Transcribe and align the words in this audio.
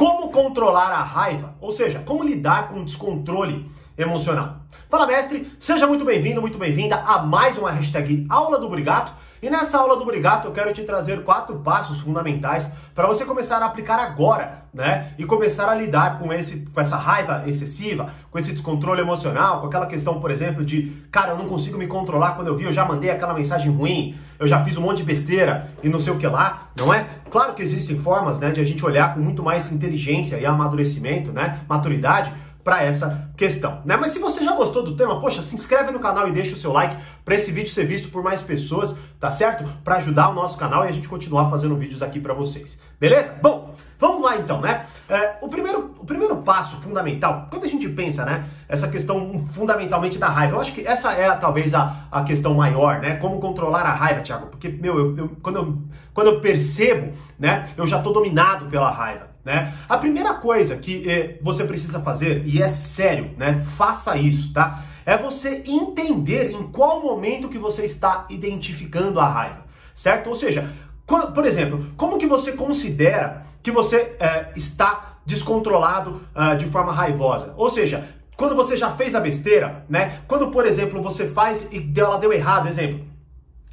Como 0.00 0.30
controlar 0.30 0.90
a 0.92 1.02
raiva, 1.02 1.54
ou 1.60 1.70
seja, 1.70 1.98
como 1.98 2.24
lidar 2.24 2.70
com 2.70 2.80
o 2.80 2.84
descontrole 2.86 3.70
emocional. 3.98 4.60
Fala 4.88 5.06
mestre, 5.06 5.52
seja 5.58 5.86
muito 5.86 6.06
bem-vindo, 6.06 6.40
muito 6.40 6.56
bem-vinda 6.56 6.96
a 6.96 7.22
mais 7.22 7.58
uma 7.58 7.70
hashtag 7.70 8.26
Aula 8.30 8.58
do 8.58 8.70
Brigato. 8.70 9.12
E 9.42 9.48
nessa 9.48 9.78
aula 9.78 9.96
do 9.96 10.04
Brigato 10.04 10.46
eu 10.46 10.52
quero 10.52 10.70
te 10.72 10.82
trazer 10.82 11.24
quatro 11.24 11.56
passos 11.60 12.00
fundamentais 12.00 12.70
para 12.94 13.06
você 13.06 13.24
começar 13.24 13.62
a 13.62 13.66
aplicar 13.66 13.98
agora, 13.98 14.64
né? 14.72 15.14
E 15.18 15.24
começar 15.24 15.70
a 15.70 15.74
lidar 15.74 16.18
com, 16.18 16.30
esse, 16.30 16.66
com 16.72 16.78
essa 16.78 16.96
raiva 16.96 17.44
excessiva, 17.46 18.12
com 18.30 18.38
esse 18.38 18.52
descontrole 18.52 19.00
emocional, 19.00 19.62
com 19.62 19.66
aquela 19.66 19.86
questão, 19.86 20.20
por 20.20 20.30
exemplo, 20.30 20.62
de 20.62 20.92
cara, 21.10 21.30
eu 21.30 21.38
não 21.38 21.46
consigo 21.46 21.78
me 21.78 21.86
controlar 21.86 22.32
quando 22.32 22.48
eu 22.48 22.56
vi, 22.56 22.64
eu 22.64 22.72
já 22.72 22.84
mandei 22.84 23.10
aquela 23.10 23.32
mensagem 23.32 23.72
ruim, 23.72 24.14
eu 24.38 24.46
já 24.46 24.62
fiz 24.62 24.76
um 24.76 24.82
monte 24.82 24.98
de 24.98 25.04
besteira 25.04 25.70
e 25.82 25.88
não 25.88 25.98
sei 25.98 26.12
o 26.12 26.18
que 26.18 26.26
lá, 26.26 26.68
não 26.76 26.92
é? 26.92 27.06
Claro 27.30 27.54
que 27.54 27.62
existem 27.62 27.98
formas, 27.98 28.38
né, 28.38 28.50
de 28.50 28.60
a 28.60 28.64
gente 28.64 28.84
olhar 28.84 29.14
com 29.14 29.20
muito 29.20 29.42
mais 29.42 29.72
inteligência 29.72 30.36
e 30.36 30.44
amadurecimento, 30.44 31.32
né? 31.32 31.60
Maturidade 31.66 32.30
para 32.70 32.84
essa 32.84 33.32
questão, 33.36 33.82
né? 33.84 33.96
Mas 33.96 34.12
se 34.12 34.20
você 34.20 34.44
já 34.44 34.54
gostou 34.54 34.84
do 34.84 34.94
tema, 34.94 35.20
poxa, 35.20 35.42
se 35.42 35.56
inscreve 35.56 35.90
no 35.90 35.98
canal 35.98 36.28
e 36.28 36.30
deixa 36.30 36.54
o 36.54 36.56
seu 36.56 36.72
like 36.72 36.96
para 37.24 37.34
esse 37.34 37.50
vídeo 37.50 37.68
ser 37.68 37.84
visto 37.84 38.10
por 38.10 38.22
mais 38.22 38.42
pessoas, 38.42 38.94
tá 39.18 39.28
certo? 39.28 39.64
Para 39.82 39.96
ajudar 39.96 40.28
o 40.28 40.34
nosso 40.34 40.56
canal 40.56 40.84
e 40.84 40.88
a 40.88 40.92
gente 40.92 41.08
continuar 41.08 41.50
fazendo 41.50 41.74
vídeos 41.74 42.00
aqui 42.00 42.20
para 42.20 42.32
vocês. 42.32 42.78
Beleza? 43.00 43.34
Bom, 43.42 43.74
vamos 43.98 44.22
lá 44.22 44.36
então, 44.36 44.60
né? 44.60 44.86
É, 45.08 45.34
o, 45.40 45.48
primeiro, 45.48 45.96
o 45.98 46.06
primeiro 46.06 46.36
passo 46.42 46.76
fundamental, 46.76 47.48
quando 47.50 47.64
a 47.64 47.68
gente 47.68 47.88
pensa, 47.88 48.24
né, 48.24 48.44
essa 48.68 48.86
questão 48.86 49.44
fundamentalmente 49.52 50.16
da 50.16 50.28
raiva, 50.28 50.54
eu 50.54 50.60
acho 50.60 50.72
que 50.72 50.86
essa 50.86 51.10
é 51.10 51.28
talvez 51.32 51.74
a, 51.74 52.04
a 52.08 52.22
questão 52.22 52.54
maior, 52.54 53.00
né? 53.00 53.16
Como 53.16 53.40
controlar 53.40 53.82
a 53.82 53.92
raiva, 53.92 54.20
Thiago? 54.20 54.46
Porque, 54.46 54.68
meu, 54.68 54.96
eu, 54.96 55.16
eu, 55.18 55.36
quando, 55.42 55.56
eu, 55.56 55.78
quando 56.14 56.28
eu 56.28 56.40
percebo, 56.40 57.12
né, 57.36 57.68
eu 57.76 57.84
já 57.84 58.00
tô 58.00 58.12
dominado 58.12 58.66
pela 58.66 58.92
raiva. 58.92 59.29
Né? 59.44 59.74
A 59.88 59.96
primeira 59.96 60.34
coisa 60.34 60.76
que 60.76 61.08
eh, 61.08 61.38
você 61.40 61.64
precisa 61.64 62.00
fazer, 62.00 62.42
e 62.44 62.62
é 62.62 62.68
sério, 62.68 63.30
né? 63.38 63.64
Faça 63.76 64.16
isso, 64.16 64.52
tá? 64.52 64.84
É 65.06 65.16
você 65.16 65.62
entender 65.66 66.50
em 66.50 66.64
qual 66.64 67.02
momento 67.02 67.48
que 67.48 67.58
você 67.58 67.84
está 67.84 68.26
identificando 68.28 69.18
a 69.18 69.26
raiva, 69.26 69.64
certo? 69.94 70.28
Ou 70.28 70.36
seja, 70.36 70.70
por 71.06 71.46
exemplo, 71.46 71.86
como 71.96 72.18
que 72.18 72.26
você 72.26 72.52
considera 72.52 73.46
que 73.62 73.70
você 73.70 74.14
eh, 74.20 74.52
está 74.54 75.16
descontrolado 75.24 76.22
uh, 76.34 76.56
de 76.56 76.66
forma 76.66 76.92
raivosa? 76.92 77.54
Ou 77.56 77.70
seja, 77.70 78.08
quando 78.36 78.54
você 78.54 78.76
já 78.76 78.90
fez 78.90 79.14
a 79.14 79.20
besteira, 79.20 79.84
né? 79.88 80.20
Quando, 80.26 80.50
por 80.50 80.66
exemplo, 80.66 81.02
você 81.02 81.26
faz 81.26 81.66
e 81.72 81.92
ela 81.96 82.18
deu 82.18 82.32
errado, 82.32 82.68
exemplo, 82.68 83.00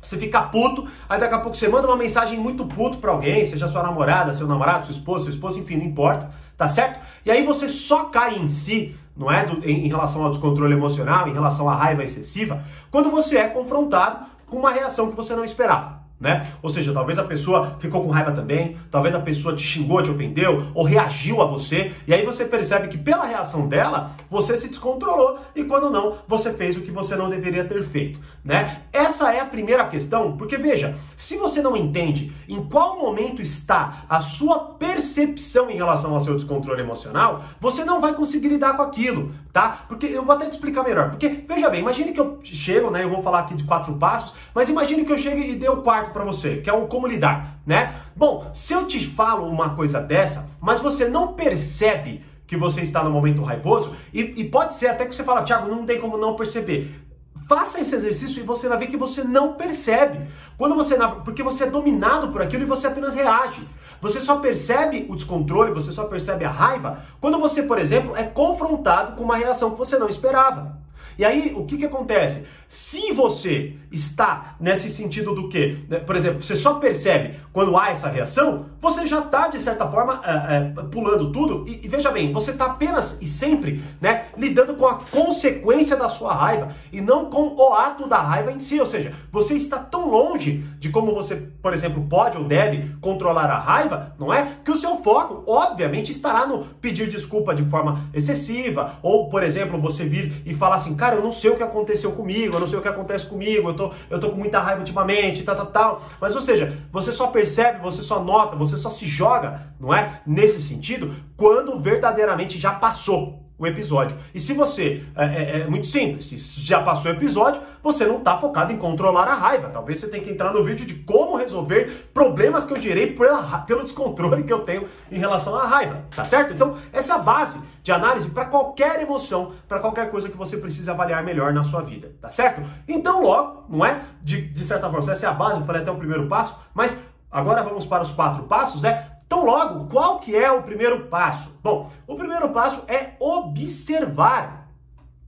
você 0.07 0.17
fica 0.17 0.41
puto, 0.43 0.87
aí 1.07 1.19
daqui 1.19 1.35
a 1.35 1.39
pouco 1.39 1.55
você 1.55 1.67
manda 1.67 1.87
uma 1.87 1.97
mensagem 1.97 2.39
muito 2.39 2.65
puto 2.65 2.97
pra 2.97 3.11
alguém, 3.11 3.45
seja 3.45 3.67
sua 3.67 3.83
namorada, 3.83 4.33
seu 4.33 4.47
namorado, 4.47 4.85
sua 4.85 4.95
esposa, 4.95 5.25
seu 5.25 5.33
esposo, 5.33 5.59
enfim, 5.59 5.77
não 5.77 5.85
importa, 5.85 6.29
tá 6.57 6.67
certo? 6.67 6.99
E 7.25 7.31
aí 7.31 7.45
você 7.45 7.69
só 7.69 8.05
cai 8.05 8.37
em 8.37 8.47
si, 8.47 8.95
não 9.15 9.31
é? 9.31 9.45
Do, 9.45 9.63
em, 9.67 9.85
em 9.85 9.87
relação 9.87 10.23
ao 10.23 10.31
descontrole 10.31 10.73
emocional, 10.73 11.27
em 11.27 11.33
relação 11.33 11.69
à 11.69 11.75
raiva 11.75 12.03
excessiva, 12.03 12.63
quando 12.89 13.11
você 13.11 13.37
é 13.37 13.47
confrontado 13.47 14.25
com 14.47 14.57
uma 14.57 14.71
reação 14.71 15.09
que 15.09 15.15
você 15.15 15.35
não 15.35 15.43
esperava 15.43 16.06
né? 16.19 16.47
Ou 16.61 16.69
seja, 16.69 16.91
talvez 16.93 17.19
a 17.19 17.23
pessoa 17.23 17.75
ficou 17.79 18.03
com 18.03 18.09
raiva 18.09 18.31
também, 18.31 18.77
talvez 18.89 19.13
a 19.13 19.19
pessoa 19.19 19.55
te 19.55 19.61
xingou, 19.61 20.01
te 20.01 20.09
ofendeu 20.09 20.67
ou 20.73 20.83
reagiu 20.83 21.41
a 21.41 21.45
você, 21.45 21.91
e 22.07 22.13
aí 22.13 22.25
você 22.25 22.45
percebe 22.45 22.87
que 22.87 22.97
pela 22.97 23.25
reação 23.25 23.67
dela, 23.67 24.11
você 24.29 24.57
se 24.57 24.67
descontrolou 24.67 25.39
e 25.55 25.63
quando 25.63 25.89
não, 25.89 26.17
você 26.27 26.53
fez 26.53 26.75
o 26.75 26.81
que 26.81 26.91
você 26.91 27.15
não 27.15 27.29
deveria 27.29 27.63
ter 27.63 27.83
feito, 27.83 28.19
né? 28.43 28.83
Essa 28.91 29.31
é 29.33 29.39
a 29.39 29.45
primeira 29.45 29.85
questão, 29.85 30.35
porque 30.37 30.57
veja, 30.57 30.95
se 31.15 31.37
você 31.37 31.61
não 31.61 31.77
entende 31.77 32.33
em 32.47 32.63
qual 32.63 32.97
momento 32.99 33.41
está 33.41 34.05
a 34.09 34.21
sua 34.21 34.59
percepção 34.59 35.69
em 35.69 35.75
relação 35.75 36.13
ao 36.13 36.21
seu 36.21 36.35
descontrole 36.35 36.81
emocional, 36.81 37.43
você 37.59 37.85
não 37.85 38.01
vai 38.01 38.13
conseguir 38.13 38.47
lidar 38.47 38.75
com 38.75 38.81
aquilo, 38.81 39.31
tá? 39.53 39.85
Porque 39.87 40.07
eu 40.07 40.23
vou 40.23 40.35
até 40.35 40.47
te 40.47 40.53
explicar 40.53 40.83
melhor. 40.83 41.09
Porque 41.11 41.29
veja 41.47 41.69
bem, 41.69 41.81
imagine 41.81 42.11
que 42.11 42.19
eu 42.19 42.39
chego, 42.43 42.89
né, 42.89 43.03
eu 43.03 43.09
vou 43.09 43.21
falar 43.21 43.39
aqui 43.39 43.53
de 43.53 43.63
quatro 43.63 43.93
passos, 43.95 44.33
mas 44.53 44.69
imagine 44.69 45.05
que 45.05 45.11
eu 45.11 45.17
chegue 45.17 45.51
e 45.51 45.55
dê 45.55 45.69
o 45.69 45.77
quarto 45.77 46.06
para 46.11 46.23
você, 46.23 46.57
que 46.57 46.69
é 46.69 46.73
o 46.73 46.87
como 46.87 47.07
lidar, 47.07 47.59
né? 47.65 47.95
Bom, 48.15 48.49
se 48.53 48.73
eu 48.73 48.85
te 48.85 49.05
falo 49.05 49.47
uma 49.47 49.75
coisa 49.75 49.99
dessa, 49.99 50.49
mas 50.61 50.79
você 50.79 51.07
não 51.07 51.33
percebe 51.33 52.23
que 52.45 52.55
você 52.55 52.81
está 52.81 53.03
no 53.03 53.09
momento 53.09 53.43
raivoso, 53.43 53.95
e, 54.13 54.21
e 54.21 54.43
pode 54.45 54.73
ser 54.73 54.87
até 54.87 55.05
que 55.05 55.13
você 55.13 55.23
fala, 55.23 55.43
Thiago, 55.43 55.69
não 55.69 55.85
tem 55.85 55.99
como 55.99 56.17
não 56.17 56.35
perceber. 56.35 57.03
Faça 57.47 57.79
esse 57.79 57.95
exercício 57.95 58.41
e 58.41 58.45
você 58.45 58.67
vai 58.67 58.77
ver 58.77 58.87
que 58.87 58.97
você 58.97 59.23
não 59.23 59.53
percebe. 59.53 60.27
Quando 60.57 60.75
você 60.75 60.97
porque 61.23 61.41
você 61.41 61.63
é 61.63 61.69
dominado 61.69 62.27
por 62.29 62.41
aquilo 62.41 62.63
e 62.63 62.65
você 62.65 62.87
apenas 62.87 63.15
reage. 63.15 63.61
Você 64.01 64.19
só 64.19 64.37
percebe 64.37 65.05
o 65.09 65.15
descontrole, 65.15 65.73
você 65.73 65.91
só 65.91 66.03
percebe 66.03 66.45
a 66.45 66.49
raiva 66.49 67.03
quando 67.19 67.39
você, 67.39 67.63
por 67.63 67.79
exemplo, 67.79 68.15
é 68.15 68.23
confrontado 68.23 69.13
com 69.13 69.23
uma 69.23 69.37
reação 69.37 69.71
que 69.71 69.77
você 69.77 69.97
não 69.97 70.09
esperava. 70.09 70.77
E 71.17 71.25
aí, 71.25 71.53
o 71.55 71.65
que, 71.65 71.77
que 71.77 71.85
acontece? 71.85 72.45
Se 72.67 73.13
você 73.13 73.75
está 73.89 74.55
nesse 74.59 74.89
sentido 74.89 75.33
do 75.33 75.47
que, 75.47 75.85
né, 75.87 75.99
por 75.99 76.15
exemplo, 76.17 76.43
você 76.43 76.55
só 76.55 76.75
percebe 76.75 77.35
quando 77.53 77.77
há 77.77 77.91
essa 77.91 78.09
reação, 78.09 78.65
você 78.81 79.07
já 79.07 79.19
está, 79.19 79.47
de 79.47 79.57
certa 79.57 79.89
forma, 79.89 80.21
é, 80.25 80.55
é, 80.55 80.83
pulando 80.91 81.31
tudo. 81.31 81.63
E, 81.65 81.85
e, 81.85 81.87
veja 81.87 82.11
bem, 82.11 82.33
você 82.33 82.51
está 82.51 82.65
apenas 82.65 83.17
e 83.21 83.27
sempre 83.27 83.81
né, 84.01 84.25
lidando 84.37 84.75
com 84.75 84.85
a 84.85 84.95
consequência 84.95 85.95
da 85.95 86.09
sua 86.09 86.33
raiva 86.33 86.67
e 86.91 86.99
não 86.99 87.29
com 87.29 87.55
o 87.55 87.73
ato 87.73 88.07
da 88.07 88.17
raiva 88.17 88.51
em 88.51 88.59
si. 88.59 88.79
Ou 88.79 88.85
seja, 88.85 89.13
você 89.31 89.55
está 89.55 89.79
tão 89.79 90.09
longe 90.09 90.63
de 90.77 90.89
como 90.89 91.13
você, 91.13 91.35
por 91.61 91.73
exemplo, 91.73 92.05
pode 92.09 92.37
ou 92.37 92.43
deve 92.43 92.91
controlar 92.99 93.49
a 93.49 93.59
raiva, 93.59 94.13
não 94.19 94.33
é? 94.33 94.57
Que 94.65 94.71
o 94.71 94.75
seu 94.75 94.97
foco, 94.97 95.43
obviamente, 95.47 96.11
estará 96.11 96.45
no 96.45 96.65
pedir 96.81 97.09
desculpa 97.09 97.55
de 97.55 97.63
forma 97.63 98.09
excessiva, 98.13 98.99
ou, 99.01 99.29
por 99.29 99.41
exemplo, 99.41 99.79
você 99.79 100.03
vir 100.03 100.41
e 100.45 100.53
falar 100.53 100.75
assim, 100.75 100.95
cara, 100.95 101.15
eu 101.15 101.23
não 101.23 101.31
sei 101.31 101.49
o 101.51 101.55
que 101.55 101.63
aconteceu 101.63 102.11
comigo, 102.11 102.56
eu 102.57 102.61
não 102.61 102.67
sei 102.67 102.79
o 102.79 102.81
que 102.81 102.87
acontece 102.87 103.25
comigo, 103.25 103.69
eu 103.69 103.73
tô, 103.75 103.91
eu 104.09 104.19
tô 104.19 104.29
com 104.29 104.37
muita 104.37 104.59
raiva 104.59 104.79
ultimamente, 104.79 105.43
tal, 105.43 105.55
tal, 105.55 105.65
tal. 105.67 106.01
Mas, 106.19 106.35
ou 106.35 106.41
seja, 106.41 106.77
você 106.91 107.11
só 107.11 107.27
percebe, 107.27 107.81
você 107.81 108.01
só 108.01 108.23
nota, 108.23 108.55
você 108.55 108.77
só 108.77 108.89
se 108.89 109.05
joga, 109.07 109.73
não 109.79 109.93
é? 109.93 110.21
Nesse 110.25 110.61
sentido, 110.61 111.15
quando 111.35 111.79
verdadeiramente 111.79 112.57
já 112.57 112.73
passou 112.73 113.46
o 113.57 113.65
episódio. 113.65 114.17
E 114.33 114.39
se 114.39 114.53
você 114.53 115.03
é, 115.15 115.25
é, 115.25 115.59
é, 115.61 115.67
muito 115.67 115.87
simples, 115.87 116.25
se 116.25 116.37
já 116.61 116.81
passou 116.81 117.11
o 117.11 117.15
episódio, 117.15 117.61
você 117.81 118.05
não 118.05 118.17
está 118.17 118.37
focado 118.37 118.71
em 118.71 118.77
controlar 118.77 119.27
a 119.27 119.33
raiva. 119.33 119.69
Talvez 119.69 119.99
você 119.99 120.07
tenha 120.07 120.23
que 120.23 120.29
entrar 120.29 120.53
no 120.53 120.63
vídeo 120.63 120.85
de 120.85 120.95
como 120.95 121.37
resolver 121.37 122.09
problemas 122.13 122.65
que 122.65 122.73
eu 122.73 122.77
gerei 122.77 123.13
pela, 123.13 123.59
pelo 123.59 123.83
descontrole 123.83 124.43
que 124.43 124.53
eu 124.53 124.59
tenho 124.59 124.87
em 125.11 125.17
relação 125.17 125.55
à 125.55 125.65
raiva, 125.65 126.05
tá 126.15 126.23
certo? 126.23 126.53
Então, 126.53 126.77
essa 126.93 127.13
é 127.13 127.15
a 127.15 127.19
base 127.19 127.59
de 127.81 127.91
análise 127.91 128.29
para 128.29 128.45
qualquer 128.45 129.01
emoção, 129.01 129.53
para 129.67 129.79
qualquer 129.79 130.11
coisa 130.11 130.29
que 130.29 130.37
você 130.37 130.57
precise 130.57 130.89
avaliar 130.89 131.23
melhor 131.23 131.51
na 131.53 131.63
sua 131.63 131.81
vida, 131.81 132.13
tá 132.21 132.29
certo? 132.29 132.61
Então, 132.87 133.23
logo, 133.23 133.65
não 133.69 133.85
é? 133.85 134.01
De, 134.21 134.41
de 134.41 134.65
certa 134.65 134.89
forma, 134.89 135.11
essa 135.11 135.25
é 135.25 135.29
a 135.29 135.33
base, 135.33 135.59
eu 135.59 135.65
falei 135.65 135.81
até 135.81 135.89
o 135.89 135.95
primeiro 135.95 136.27
passo, 136.27 136.59
mas 136.73 136.95
agora 137.31 137.63
vamos 137.63 137.85
para 137.85 138.03
os 138.03 138.11
quatro 138.11 138.43
passos, 138.43 138.81
né? 138.81 139.16
Então, 139.27 139.45
logo, 139.45 139.87
qual 139.87 140.19
que 140.19 140.33
é 140.33 140.49
o 140.49 140.63
primeiro 140.63 141.07
passo? 141.07 141.53
Bom, 141.61 141.91
o 142.07 142.15
primeiro 142.15 142.49
passo 142.49 142.81
é 142.87 143.11
observar 143.19 144.69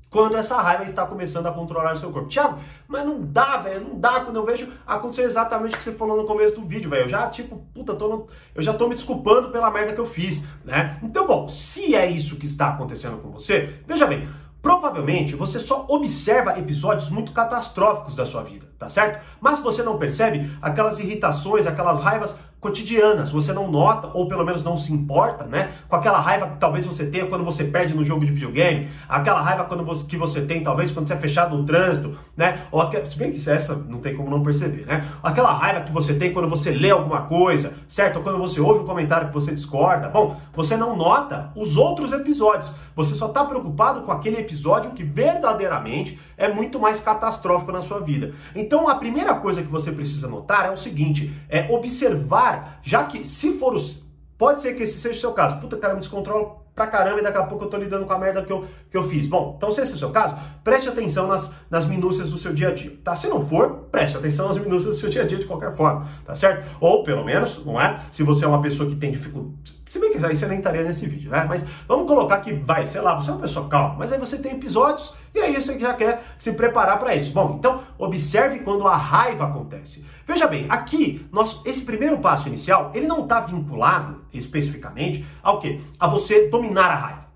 quando 0.10 0.38
essa 0.38 0.56
raiva 0.58 0.86
está 0.86 1.06
começando 1.06 1.46
a 1.48 1.52
controlar 1.52 1.94
o 1.94 1.98
seu 1.98 2.10
corpo. 2.10 2.30
Tiago, 2.30 2.60
mas 2.88 3.06
não 3.06 3.22
dá, 3.22 3.58
velho, 3.58 3.90
não 3.90 4.00
dá 4.00 4.22
quando 4.22 4.38
eu 4.38 4.46
vejo 4.46 4.72
acontecer 4.88 5.24
exatamente 5.24 5.76
o 5.76 5.78
que 5.78 5.84
você 5.84 5.92
falou 5.92 6.18
no 6.18 6.26
começo 6.26 6.56
do 6.56 6.66
vídeo, 6.66 6.90
velho. 6.90 7.04
Eu 7.04 7.10
já, 7.10 7.28
tipo, 7.28 7.58
puta, 7.74 7.94
tô 7.94 8.08
no... 8.08 8.28
eu 8.56 8.64
já 8.64 8.74
tô 8.74 8.88
me 8.88 8.96
desculpando 8.96 9.50
pela 9.50 9.70
merda 9.70 9.94
que 9.94 10.00
eu 10.00 10.08
fiz, 10.08 10.44
né? 10.64 10.98
Então, 11.04 11.28
bom, 11.28 11.50
se 11.50 11.94
é 11.94 12.10
isso 12.10 12.38
que 12.38 12.46
está 12.46 12.70
acontecendo 12.70 13.18
com 13.18 13.30
você, 13.30 13.82
veja 13.86 14.08
bem, 14.08 14.28
Provavelmente 14.62 15.36
você 15.36 15.58
só 15.58 15.86
observa 15.88 16.60
episódios 16.60 17.10
muito 17.10 17.32
catastróficos 17.32 18.14
da 18.14 18.26
sua 18.26 18.44
vida, 18.44 18.66
tá 18.78 18.90
certo? 18.90 19.24
Mas 19.40 19.60
você 19.60 19.82
não 19.82 19.98
percebe 19.98 20.52
aquelas 20.62 21.00
irritações, 21.00 21.66
aquelas 21.66 22.02
raivas 22.02 22.38
cotidianas. 22.60 23.32
Você 23.32 23.54
não 23.54 23.72
nota, 23.72 24.10
ou 24.14 24.28
pelo 24.28 24.46
menos 24.46 24.64
não 24.64 24.78
se 24.78 24.92
importa, 24.92 25.46
né? 25.46 25.72
Com 25.88 25.96
aquela 25.96 26.20
raiva 26.20 26.48
que 26.48 26.58
talvez 26.58 26.86
você 26.86 27.06
tenha 27.06 27.26
quando 27.26 27.44
você 27.44 27.64
perde 27.64 27.94
no 27.94 28.04
jogo 28.04 28.26
de 28.26 28.32
videogame, 28.32 28.90
aquela 29.08 29.42
raiva 29.42 29.64
quando 29.64 29.84
você, 29.84 30.06
que 30.06 30.18
você 30.18 30.42
tem, 30.42 30.62
talvez, 30.62 30.92
quando 30.92 31.08
você 31.08 31.14
é 31.14 31.18
fechado 31.18 31.58
no 31.58 31.64
trânsito, 31.64 32.18
né? 32.36 32.62
Ou 32.72 32.82
se 33.06 33.18
bem 33.18 33.32
que 33.32 33.50
essa 33.50 33.76
não 33.76 34.00
tem 34.00 34.16
como 34.16 34.30
não 34.30 34.44
perceber, 34.44 34.86
né? 34.86 35.06
Aquela 35.24 35.54
raiva 35.54 35.82
que 35.82 35.92
você 35.92 36.14
tem 36.14 36.34
quando 36.34 36.50
você 36.50 36.72
lê 36.72 36.90
alguma 36.90 37.22
coisa, 37.22 37.74
certo? 37.88 38.18
Ou 38.18 38.24
quando 38.24 38.38
você 38.38 38.60
ouve 38.60 38.82
um 38.82 38.86
comentário 38.86 39.28
que 39.28 39.34
você 39.34 39.54
discorda. 39.54 40.10
Bom, 40.10 40.36
você 40.54 40.76
não 40.76 40.96
nota 40.96 41.52
os 41.56 41.78
outros 41.78 42.12
episódios. 42.12 42.72
Você 42.96 43.16
só 43.16 43.28
está 43.28 43.46
preocupado 43.46 44.02
com 44.02 44.12
aquele 44.12 44.38
episódio 44.38 44.92
que 44.92 45.04
verdadeiramente 45.04 46.20
é 46.36 46.52
muito 46.52 46.80
mais 46.80 47.00
catastrófico 47.00 47.72
na 47.72 47.82
sua 47.82 48.00
vida. 48.00 48.34
Então, 48.54 48.90
a 48.90 48.96
primeira 48.96 49.36
coisa 49.36 49.62
que 49.62 49.70
você 49.70 49.92
precisa 49.92 50.28
notar 50.28 50.66
é 50.66 50.72
o 50.72 50.78
seguinte: 50.78 51.34
é 51.48 51.68
observar 51.70 52.49
já 52.82 53.04
que 53.04 53.26
se 53.26 53.58
for 53.58 53.74
os. 53.74 54.04
Pode 54.38 54.62
ser 54.62 54.74
que 54.74 54.84
esse 54.84 55.00
seja 55.00 55.18
o 55.18 55.22
seu 55.22 55.34
caso. 55.34 55.60
Puta, 55.60 55.76
cara, 55.78 55.94
me 55.94 56.00
descontrolo 56.00 56.60
pra 56.80 56.88
caramba 56.88 57.20
e 57.20 57.22
daqui 57.22 57.38
a 57.38 57.44
pouco 57.44 57.66
eu 57.66 57.70
tô 57.70 57.76
lidando 57.76 58.06
com 58.06 58.14
a 58.14 58.18
merda 58.18 58.42
que 58.42 58.54
eu, 58.54 58.66
que 58.90 58.96
eu 58.96 59.04
fiz. 59.04 59.28
Bom, 59.28 59.56
então 59.58 59.70
se 59.70 59.82
esse 59.82 59.92
é 59.92 59.96
o 59.96 59.98
seu 59.98 60.12
caso, 60.12 60.38
preste 60.64 60.88
atenção 60.88 61.28
nas, 61.28 61.52
nas 61.70 61.86
minúcias 61.86 62.30
do 62.30 62.38
seu 62.38 62.54
dia 62.54 62.70
a 62.70 62.74
dia, 62.74 62.98
tá? 63.04 63.14
Se 63.18 63.28
não 63.28 63.46
for, 63.46 63.90
preste 63.92 64.16
atenção 64.16 64.48
nas 64.48 64.58
minúcias 64.58 64.96
do 64.96 65.00
seu 65.00 65.10
dia 65.10 65.24
a 65.24 65.28
dia 65.28 65.38
de 65.38 65.46
qualquer 65.46 65.76
forma, 65.76 66.08
tá 66.26 66.34
certo? 66.36 66.66
Ou 66.80 67.04
pelo 67.04 67.26
menos, 67.26 67.66
não 67.66 67.80
é? 67.80 68.00
Se 68.14 68.24
você 68.24 68.46
é 68.46 68.48
uma 68.48 68.62
pessoa 68.62 68.90
que 68.90 68.96
tem 68.96 69.12
dificuldade 69.12 69.58
se 69.90 70.00
bem 70.00 70.12
que 70.12 70.24
aí 70.24 70.36
você 70.36 70.46
nem 70.46 70.60
estaria 70.60 70.84
nesse 70.84 71.08
vídeo, 71.08 71.32
né? 71.32 71.46
Mas 71.50 71.66
vamos 71.88 72.08
colocar 72.08 72.40
que 72.42 72.54
vai, 72.54 72.86
sei 72.86 73.02
lá, 73.02 73.16
você 73.16 73.32
é 73.32 73.34
uma 73.34 73.42
pessoa 73.42 73.68
calma, 73.68 73.96
mas 73.98 74.14
aí 74.14 74.20
você 74.20 74.38
tem 74.38 74.52
episódios 74.52 75.16
e 75.34 75.40
aí 75.40 75.56
você 75.56 75.80
já 75.80 75.96
quer 75.96 76.24
se 76.38 76.52
preparar 76.54 77.00
para 77.00 77.16
isso. 77.16 77.34
Bom, 77.34 77.56
então 77.58 77.82
observe 77.98 78.60
quando 78.60 78.88
a 78.88 78.96
raiva 78.96 79.46
acontece. 79.46 80.06
Veja 80.28 80.46
bem, 80.46 80.68
aqui, 80.70 81.28
nosso, 81.32 81.64
esse 81.66 81.82
primeiro 81.82 82.20
passo 82.20 82.48
inicial, 82.48 82.92
ele 82.94 83.08
não 83.08 83.24
está 83.24 83.40
vinculado 83.40 84.24
especificamente 84.32 85.26
ao 85.42 85.60
quê? 85.60 85.82
A 86.00 86.08
você 86.08 86.48
dominar 86.50 86.86
a 86.92 86.96
raiva, 86.96 87.28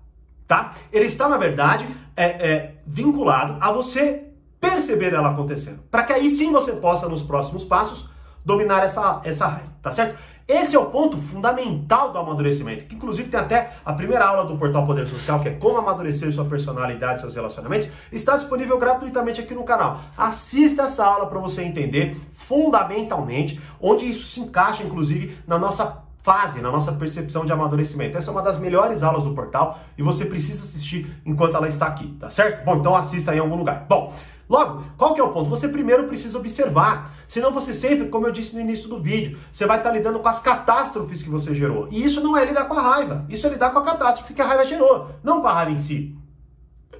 tá? 0.46 0.74
Ele 0.92 1.06
está, 1.06 1.28
na 1.28 1.36
verdade, 1.36 1.88
é, 2.16 2.24
é, 2.24 2.74
vinculado 2.86 3.56
a 3.60 3.72
você 3.72 4.28
perceber 4.60 5.12
ela 5.12 5.30
acontecendo. 5.30 5.80
Para 5.90 6.04
que 6.04 6.12
aí 6.12 6.30
sim 6.30 6.52
você 6.52 6.72
possa, 6.72 7.08
nos 7.08 7.22
próximos 7.22 7.64
passos, 7.64 8.08
dominar 8.44 8.84
essa, 8.84 9.20
essa 9.24 9.46
raiva, 9.46 9.73
tá 9.84 9.92
certo? 9.92 10.18
Esse 10.48 10.74
é 10.74 10.78
o 10.78 10.86
ponto 10.86 11.18
fundamental 11.18 12.10
do 12.10 12.18
amadurecimento, 12.18 12.86
que 12.86 12.94
inclusive 12.94 13.28
tem 13.28 13.38
até 13.38 13.74
a 13.84 13.92
primeira 13.92 14.26
aula 14.26 14.44
do 14.46 14.56
Portal 14.56 14.86
Poder 14.86 15.06
Social, 15.06 15.40
que 15.40 15.48
é 15.48 15.52
como 15.52 15.76
amadurecer 15.76 16.32
sua 16.32 16.46
personalidade 16.46 17.20
seus 17.20 17.34
relacionamentos, 17.34 17.88
está 18.10 18.34
disponível 18.36 18.78
gratuitamente 18.78 19.42
aqui 19.42 19.54
no 19.54 19.62
canal. 19.62 20.00
Assista 20.16 20.82
essa 20.82 21.04
aula 21.04 21.26
para 21.26 21.38
você 21.38 21.62
entender 21.62 22.16
fundamentalmente 22.32 23.60
onde 23.80 24.06
isso 24.06 24.26
se 24.26 24.40
encaixa, 24.40 24.82
inclusive, 24.82 25.38
na 25.46 25.58
nossa 25.58 26.02
fase, 26.22 26.62
na 26.62 26.70
nossa 26.70 26.90
percepção 26.92 27.44
de 27.44 27.52
amadurecimento. 27.52 28.16
Essa 28.16 28.30
é 28.30 28.32
uma 28.32 28.40
das 28.40 28.58
melhores 28.58 29.02
aulas 29.02 29.22
do 29.22 29.34
portal 29.34 29.78
e 29.98 30.02
você 30.02 30.24
precisa 30.24 30.62
assistir 30.62 31.14
enquanto 31.26 31.54
ela 31.54 31.68
está 31.68 31.86
aqui, 31.86 32.08
tá 32.18 32.30
certo? 32.30 32.64
Bom, 32.64 32.76
então 32.76 32.96
assista 32.96 33.34
em 33.34 33.38
algum 33.38 33.56
lugar. 33.56 33.84
Bom, 33.86 34.14
Logo, 34.48 34.84
qual 34.96 35.14
que 35.14 35.20
é 35.20 35.24
o 35.24 35.30
ponto? 35.30 35.48
Você 35.50 35.68
primeiro 35.68 36.06
precisa 36.06 36.38
observar. 36.38 37.14
Senão 37.26 37.50
você 37.50 37.72
sempre, 37.72 38.08
como 38.08 38.26
eu 38.26 38.32
disse 38.32 38.54
no 38.54 38.60
início 38.60 38.88
do 38.88 39.00
vídeo, 39.00 39.38
você 39.50 39.66
vai 39.66 39.78
estar 39.78 39.90
lidando 39.90 40.18
com 40.18 40.28
as 40.28 40.40
catástrofes 40.40 41.22
que 41.22 41.30
você 41.30 41.54
gerou. 41.54 41.88
E 41.90 42.04
isso 42.04 42.20
não 42.20 42.36
é 42.36 42.44
lidar 42.44 42.66
com 42.66 42.74
a 42.74 42.82
raiva. 42.82 43.24
Isso 43.28 43.46
é 43.46 43.50
lidar 43.50 43.70
com 43.70 43.78
a 43.78 43.84
catástrofe 43.84 44.34
que 44.34 44.42
a 44.42 44.46
raiva 44.46 44.64
gerou, 44.64 45.10
não 45.22 45.40
com 45.40 45.48
a 45.48 45.52
raiva 45.52 45.72
em 45.72 45.78
si. 45.78 46.14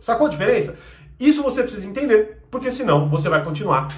Sacou 0.00 0.26
a 0.26 0.30
diferença? 0.30 0.76
Isso 1.18 1.42
você 1.42 1.62
precisa 1.62 1.86
entender, 1.86 2.42
porque 2.50 2.70
senão 2.70 3.08
você 3.08 3.28
vai 3.28 3.44
continuar 3.44 3.88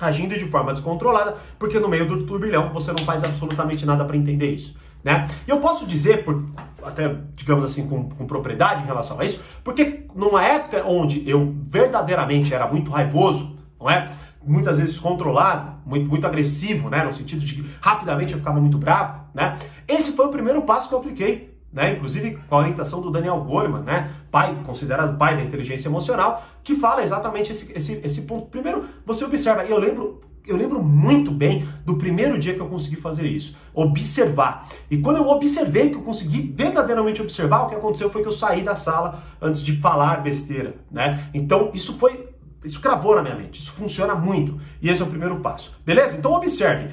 agindo 0.00 0.36
de 0.36 0.46
forma 0.46 0.72
descontrolada, 0.72 1.36
porque 1.58 1.78
no 1.78 1.88
meio 1.88 2.06
do 2.06 2.24
turbilhão 2.24 2.72
você 2.72 2.90
não 2.90 3.04
faz 3.04 3.22
absolutamente 3.22 3.84
nada 3.84 4.04
para 4.04 4.16
entender 4.16 4.54
isso. 4.54 4.74
Né? 5.04 5.28
E 5.46 5.50
eu 5.50 5.60
posso 5.60 5.86
dizer, 5.86 6.24
por, 6.24 6.42
até 6.84 7.16
digamos 7.34 7.64
assim, 7.64 7.86
com, 7.86 8.08
com, 8.08 8.26
propriedade 8.26 8.82
em 8.82 8.86
relação 8.86 9.18
a 9.18 9.24
isso, 9.24 9.40
porque 9.62 10.04
numa 10.14 10.44
época 10.44 10.84
onde 10.86 11.28
eu 11.28 11.54
verdadeiramente 11.62 12.54
era 12.54 12.66
muito 12.66 12.90
raivoso, 12.90 13.56
não 13.78 13.90
é? 13.90 14.10
Muitas 14.42 14.78
vezes 14.78 14.98
controlado, 14.98 15.78
muito, 15.84 16.08
muito 16.08 16.26
agressivo, 16.26 16.88
né? 16.88 17.04
No 17.04 17.12
sentido 17.12 17.44
de 17.44 17.54
que 17.54 17.70
rapidamente 17.80 18.32
eu 18.32 18.38
ficava 18.38 18.60
muito 18.60 18.78
bravo, 18.78 19.20
né? 19.34 19.58
Esse 19.86 20.12
foi 20.12 20.26
o 20.26 20.30
primeiro 20.30 20.62
passo 20.62 20.88
que 20.88 20.94
eu 20.94 20.98
apliquei, 20.98 21.58
né? 21.72 21.92
Inclusive 21.92 22.38
com 22.48 22.54
a 22.54 22.58
orientação 22.58 23.00
do 23.00 23.10
Daniel 23.10 23.40
Goleman, 23.40 23.82
né? 23.82 24.10
Pai, 24.30 24.56
considerado 24.64 25.16
pai 25.18 25.36
da 25.36 25.42
inteligência 25.42 25.88
emocional, 25.88 26.42
que 26.62 26.74
fala 26.74 27.02
exatamente 27.02 27.52
esse, 27.52 27.70
esse, 27.72 28.00
esse 28.02 28.22
ponto. 28.22 28.46
Primeiro, 28.46 28.86
você 29.04 29.24
observa, 29.24 29.64
eu 29.64 29.78
lembro 29.78 30.20
eu 30.46 30.56
lembro 30.56 30.82
muito 30.82 31.30
bem 31.30 31.68
do 31.84 31.96
primeiro 31.96 32.38
dia 32.38 32.54
que 32.54 32.60
eu 32.60 32.68
consegui 32.68 32.96
fazer 32.96 33.26
isso, 33.26 33.56
observar. 33.74 34.68
E 34.90 34.98
quando 34.98 35.16
eu 35.16 35.28
observei 35.28 35.90
que 35.90 35.96
eu 35.96 36.02
consegui 36.02 36.52
verdadeiramente 36.54 37.22
observar, 37.22 37.62
o 37.62 37.68
que 37.68 37.74
aconteceu 37.74 38.10
foi 38.10 38.22
que 38.22 38.28
eu 38.28 38.32
saí 38.32 38.62
da 38.62 38.76
sala 38.76 39.22
antes 39.40 39.62
de 39.62 39.76
falar 39.80 40.22
besteira, 40.22 40.74
né? 40.90 41.28
Então 41.32 41.70
isso 41.74 41.98
foi, 41.98 42.28
isso 42.64 42.80
cravou 42.80 43.16
na 43.16 43.22
minha 43.22 43.36
mente. 43.36 43.60
Isso 43.60 43.72
funciona 43.72 44.14
muito. 44.14 44.60
E 44.80 44.88
esse 44.88 45.02
é 45.02 45.04
o 45.04 45.08
primeiro 45.08 45.40
passo. 45.40 45.76
Beleza? 45.84 46.16
Então 46.16 46.32
observe 46.32 46.88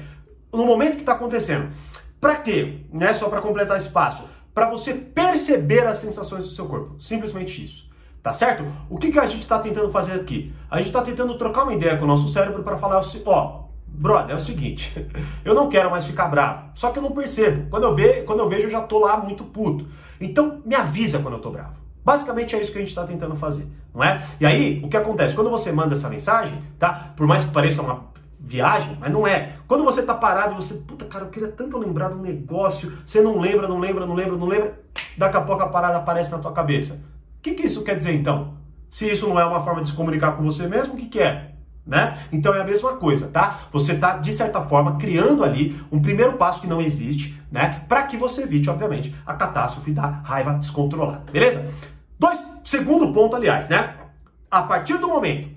no 0.52 0.64
momento 0.64 0.94
que 0.94 1.00
está 1.00 1.12
acontecendo. 1.12 1.68
Para 2.20 2.36
quê? 2.36 2.80
Né? 2.92 3.14
Só 3.14 3.28
para 3.28 3.40
completar 3.40 3.76
esse 3.76 3.90
passo, 3.90 4.24
para 4.52 4.68
você 4.68 4.92
perceber 4.92 5.86
as 5.86 5.98
sensações 5.98 6.44
do 6.44 6.50
seu 6.50 6.66
corpo. 6.66 7.00
Simplesmente 7.00 7.62
isso. 7.62 7.87
Tá 8.22 8.32
certo? 8.32 8.64
O 8.90 8.98
que, 8.98 9.12
que 9.12 9.18
a 9.18 9.26
gente 9.26 9.42
está 9.42 9.58
tentando 9.58 9.90
fazer 9.90 10.12
aqui? 10.12 10.52
A 10.70 10.78
gente 10.78 10.88
está 10.88 11.02
tentando 11.02 11.36
trocar 11.38 11.62
uma 11.62 11.74
ideia 11.74 11.96
com 11.96 12.04
o 12.04 12.08
nosso 12.08 12.28
cérebro 12.28 12.62
para 12.62 12.76
falar 12.76 13.00
ó, 13.26 13.64
brother, 13.86 14.34
é 14.34 14.38
o 14.38 14.42
seguinte, 14.42 14.94
eu 15.44 15.54
não 15.54 15.68
quero 15.68 15.90
mais 15.90 16.04
ficar 16.04 16.28
bravo, 16.28 16.70
só 16.74 16.90
que 16.90 16.98
eu 16.98 17.02
não 17.02 17.12
percebo. 17.12 17.68
Quando 17.70 17.84
eu, 17.84 17.94
ve, 17.94 18.22
quando 18.22 18.40
eu 18.40 18.48
vejo, 18.48 18.64
eu 18.64 18.70
já 18.70 18.80
tô 18.80 18.98
lá 18.98 19.16
muito 19.16 19.44
puto. 19.44 19.86
Então, 20.20 20.60
me 20.64 20.74
avisa 20.74 21.18
quando 21.18 21.34
eu 21.34 21.40
tô 21.40 21.50
bravo. 21.50 21.78
Basicamente 22.04 22.56
é 22.56 22.62
isso 22.62 22.72
que 22.72 22.78
a 22.78 22.80
gente 22.80 22.90
está 22.90 23.04
tentando 23.04 23.36
fazer, 23.36 23.66
não 23.94 24.02
é? 24.02 24.24
E 24.40 24.46
aí, 24.46 24.80
o 24.82 24.88
que 24.88 24.96
acontece? 24.96 25.34
Quando 25.34 25.50
você 25.50 25.70
manda 25.70 25.94
essa 25.94 26.08
mensagem, 26.08 26.58
tá? 26.78 27.12
Por 27.14 27.26
mais 27.26 27.44
que 27.44 27.50
pareça 27.50 27.82
uma 27.82 28.08
viagem, 28.40 28.96
mas 28.98 29.12
não 29.12 29.26
é. 29.26 29.56
Quando 29.66 29.84
você 29.84 30.02
tá 30.02 30.14
parado 30.14 30.54
e 30.54 30.56
você, 30.56 30.74
puta 30.74 31.04
cara, 31.04 31.24
eu 31.24 31.28
queria 31.28 31.48
tanto 31.48 31.76
lembrar 31.76 32.08
de 32.08 32.16
um 32.16 32.22
negócio, 32.22 32.92
você 33.04 33.20
não 33.20 33.38
lembra, 33.38 33.68
não 33.68 33.78
lembra, 33.78 34.06
não 34.06 34.14
lembra, 34.14 34.36
não 34.36 34.46
lembra, 34.46 34.80
daqui 35.18 35.36
a 35.36 35.40
pouco 35.40 35.62
a 35.62 35.68
parada 35.68 35.98
aparece 35.98 36.30
na 36.30 36.38
tua 36.38 36.52
cabeça. 36.52 36.98
O 37.38 37.40
que, 37.40 37.54
que 37.54 37.66
isso 37.66 37.82
quer 37.82 37.96
dizer 37.96 38.12
então? 38.12 38.54
Se 38.90 39.10
isso 39.10 39.28
não 39.28 39.38
é 39.38 39.44
uma 39.44 39.60
forma 39.60 39.82
de 39.82 39.90
se 39.90 39.94
comunicar 39.94 40.32
com 40.32 40.42
você 40.42 40.66
mesmo, 40.66 40.94
o 40.94 40.96
que, 40.96 41.06
que 41.06 41.20
é? 41.20 41.52
Né? 41.86 42.18
Então 42.30 42.54
é 42.54 42.60
a 42.60 42.64
mesma 42.64 42.96
coisa, 42.96 43.28
tá? 43.28 43.60
Você 43.72 43.92
está 43.92 44.18
de 44.18 44.32
certa 44.32 44.60
forma 44.62 44.96
criando 44.96 45.42
ali 45.42 45.80
um 45.90 46.02
primeiro 46.02 46.34
passo 46.34 46.60
que 46.60 46.66
não 46.66 46.82
existe, 46.82 47.40
né? 47.50 47.84
Para 47.88 48.02
que 48.02 48.16
você 48.16 48.42
evite, 48.42 48.68
obviamente, 48.68 49.14
a 49.24 49.32
catástrofe 49.32 49.92
da 49.92 50.06
raiva 50.06 50.52
descontrolada, 50.52 51.24
beleza? 51.32 51.72
Dois, 52.18 52.42
segundo 52.62 53.10
ponto, 53.12 53.34
aliás, 53.34 53.68
né? 53.68 53.94
A 54.50 54.62
partir 54.62 54.98
do 54.98 55.08
momento 55.08 55.48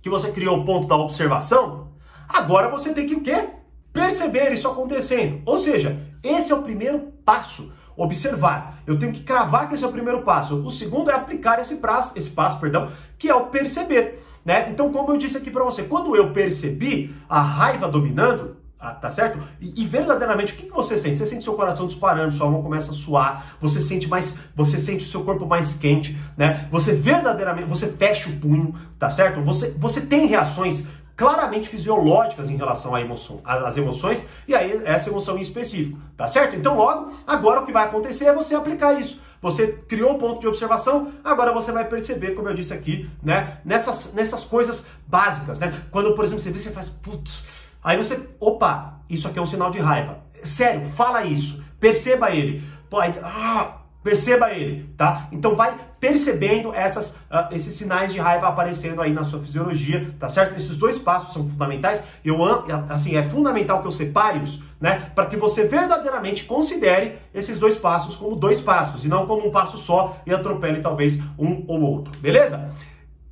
que 0.00 0.08
você 0.08 0.30
criou 0.30 0.60
o 0.60 0.64
ponto 0.64 0.86
da 0.86 0.96
observação, 0.96 1.88
agora 2.26 2.70
você 2.70 2.94
tem 2.94 3.06
que 3.06 3.14
o 3.14 3.20
quê? 3.20 3.50
Perceber 3.92 4.52
isso 4.52 4.68
acontecendo. 4.68 5.42
Ou 5.44 5.58
seja, 5.58 6.00
esse 6.22 6.52
é 6.52 6.54
o 6.54 6.62
primeiro 6.62 7.12
passo 7.24 7.70
observar. 7.96 8.82
Eu 8.86 8.98
tenho 8.98 9.12
que 9.12 9.22
cravar 9.22 9.68
que 9.68 9.74
esse 9.74 9.84
é 9.84 9.86
o 9.86 9.92
primeiro 9.92 10.22
passo. 10.22 10.56
O 10.56 10.70
segundo 10.70 11.10
é 11.10 11.14
aplicar 11.14 11.60
esse, 11.60 11.76
prazo, 11.76 12.12
esse 12.16 12.30
passo, 12.30 12.58
perdão, 12.58 12.90
que 13.18 13.28
é 13.28 13.34
o 13.34 13.46
perceber. 13.46 14.24
Né? 14.44 14.68
Então, 14.70 14.90
como 14.90 15.12
eu 15.12 15.18
disse 15.18 15.36
aqui 15.36 15.50
para 15.50 15.64
você, 15.64 15.82
quando 15.82 16.16
eu 16.16 16.32
percebi 16.32 17.14
a 17.28 17.40
raiva 17.40 17.88
dominando, 17.88 18.56
ah, 18.82 18.94
tá 18.94 19.10
certo? 19.10 19.38
E, 19.60 19.82
e, 19.82 19.86
verdadeiramente, 19.86 20.54
o 20.54 20.56
que, 20.56 20.64
que 20.64 20.72
você 20.72 20.98
sente? 20.98 21.18
Você 21.18 21.26
sente 21.26 21.44
seu 21.44 21.52
coração 21.52 21.86
disparando, 21.86 22.32
sua 22.32 22.48
mão 22.48 22.62
começa 22.62 22.92
a 22.92 22.94
suar, 22.94 23.56
você 23.60 23.78
sente 23.78 24.08
mais, 24.08 24.38
você 24.56 24.78
sente 24.78 25.04
o 25.04 25.08
seu 25.08 25.22
corpo 25.22 25.44
mais 25.44 25.74
quente, 25.74 26.18
né? 26.34 26.66
Você 26.70 26.94
verdadeiramente, 26.94 27.68
você 27.68 27.88
fecha 27.88 28.30
o 28.30 28.36
punho, 28.38 28.74
tá 28.98 29.10
certo? 29.10 29.42
Você, 29.42 29.72
você 29.78 30.00
tem 30.00 30.24
reações 30.24 30.86
claramente 31.20 31.68
fisiológicas 31.68 32.48
em 32.48 32.56
relação 32.56 32.96
emoção, 32.96 33.42
às 33.44 33.76
emoções 33.76 34.24
e 34.48 34.54
aí 34.54 34.80
essa 34.86 35.10
emoção 35.10 35.36
em 35.36 35.42
específico, 35.42 35.98
tá 36.16 36.26
certo? 36.26 36.56
Então 36.56 36.74
logo, 36.74 37.12
agora 37.26 37.60
o 37.60 37.66
que 37.66 37.72
vai 37.72 37.84
acontecer 37.84 38.24
é 38.24 38.32
você 38.32 38.54
aplicar 38.54 38.98
isso. 38.98 39.20
Você 39.42 39.66
criou 39.86 40.14
um 40.14 40.18
ponto 40.18 40.40
de 40.40 40.48
observação, 40.48 41.12
agora 41.22 41.52
você 41.52 41.72
vai 41.72 41.84
perceber, 41.84 42.30
como 42.30 42.48
eu 42.48 42.54
disse 42.54 42.72
aqui, 42.72 43.10
né, 43.22 43.58
nessas, 43.66 44.14
nessas 44.14 44.44
coisas 44.44 44.86
básicas, 45.06 45.58
né? 45.58 45.82
Quando, 45.90 46.14
por 46.14 46.24
exemplo, 46.24 46.42
você 46.42 46.50
vê, 46.50 46.58
você 46.58 46.70
faz, 46.70 46.88
putz, 46.88 47.44
aí 47.84 47.98
você, 47.98 48.18
opa, 48.40 49.00
isso 49.06 49.28
aqui 49.28 49.38
é 49.38 49.42
um 49.42 49.46
sinal 49.46 49.70
de 49.70 49.78
raiva. 49.78 50.20
Sério, 50.30 50.88
fala 50.88 51.22
isso, 51.22 51.62
perceba 51.78 52.30
ele. 52.30 52.64
Pô, 52.88 52.98
aí, 52.98 53.12
ah, 53.22 53.80
Perceba 54.02 54.50
ele, 54.50 54.88
tá? 54.96 55.28
Então 55.30 55.54
vai 55.54 55.76
percebendo 56.00 56.74
essas, 56.74 57.10
uh, 57.10 57.52
esses 57.52 57.74
sinais 57.74 58.10
de 58.12 58.18
raiva 58.18 58.48
aparecendo 58.48 59.02
aí 59.02 59.12
na 59.12 59.22
sua 59.22 59.38
fisiologia, 59.38 60.12
tá 60.18 60.28
certo? 60.28 60.56
Esses 60.56 60.78
dois 60.78 60.98
passos 60.98 61.34
são 61.34 61.46
fundamentais. 61.46 62.02
Eu 62.24 62.42
assim 62.88 63.16
é 63.16 63.28
fundamental 63.28 63.82
que 63.82 63.86
eu 63.86 63.92
separe-os, 63.92 64.62
né? 64.80 65.12
Para 65.14 65.26
que 65.26 65.36
você 65.36 65.68
verdadeiramente 65.68 66.44
considere 66.44 67.18
esses 67.34 67.58
dois 67.58 67.76
passos 67.76 68.16
como 68.16 68.34
dois 68.34 68.60
passos 68.60 69.04
e 69.04 69.08
não 69.08 69.26
como 69.26 69.46
um 69.46 69.50
passo 69.50 69.76
só 69.76 70.16
e 70.26 70.32
atropele 70.32 70.80
talvez 70.80 71.18
um 71.38 71.64
ou 71.68 71.82
outro, 71.82 72.18
beleza? 72.18 72.70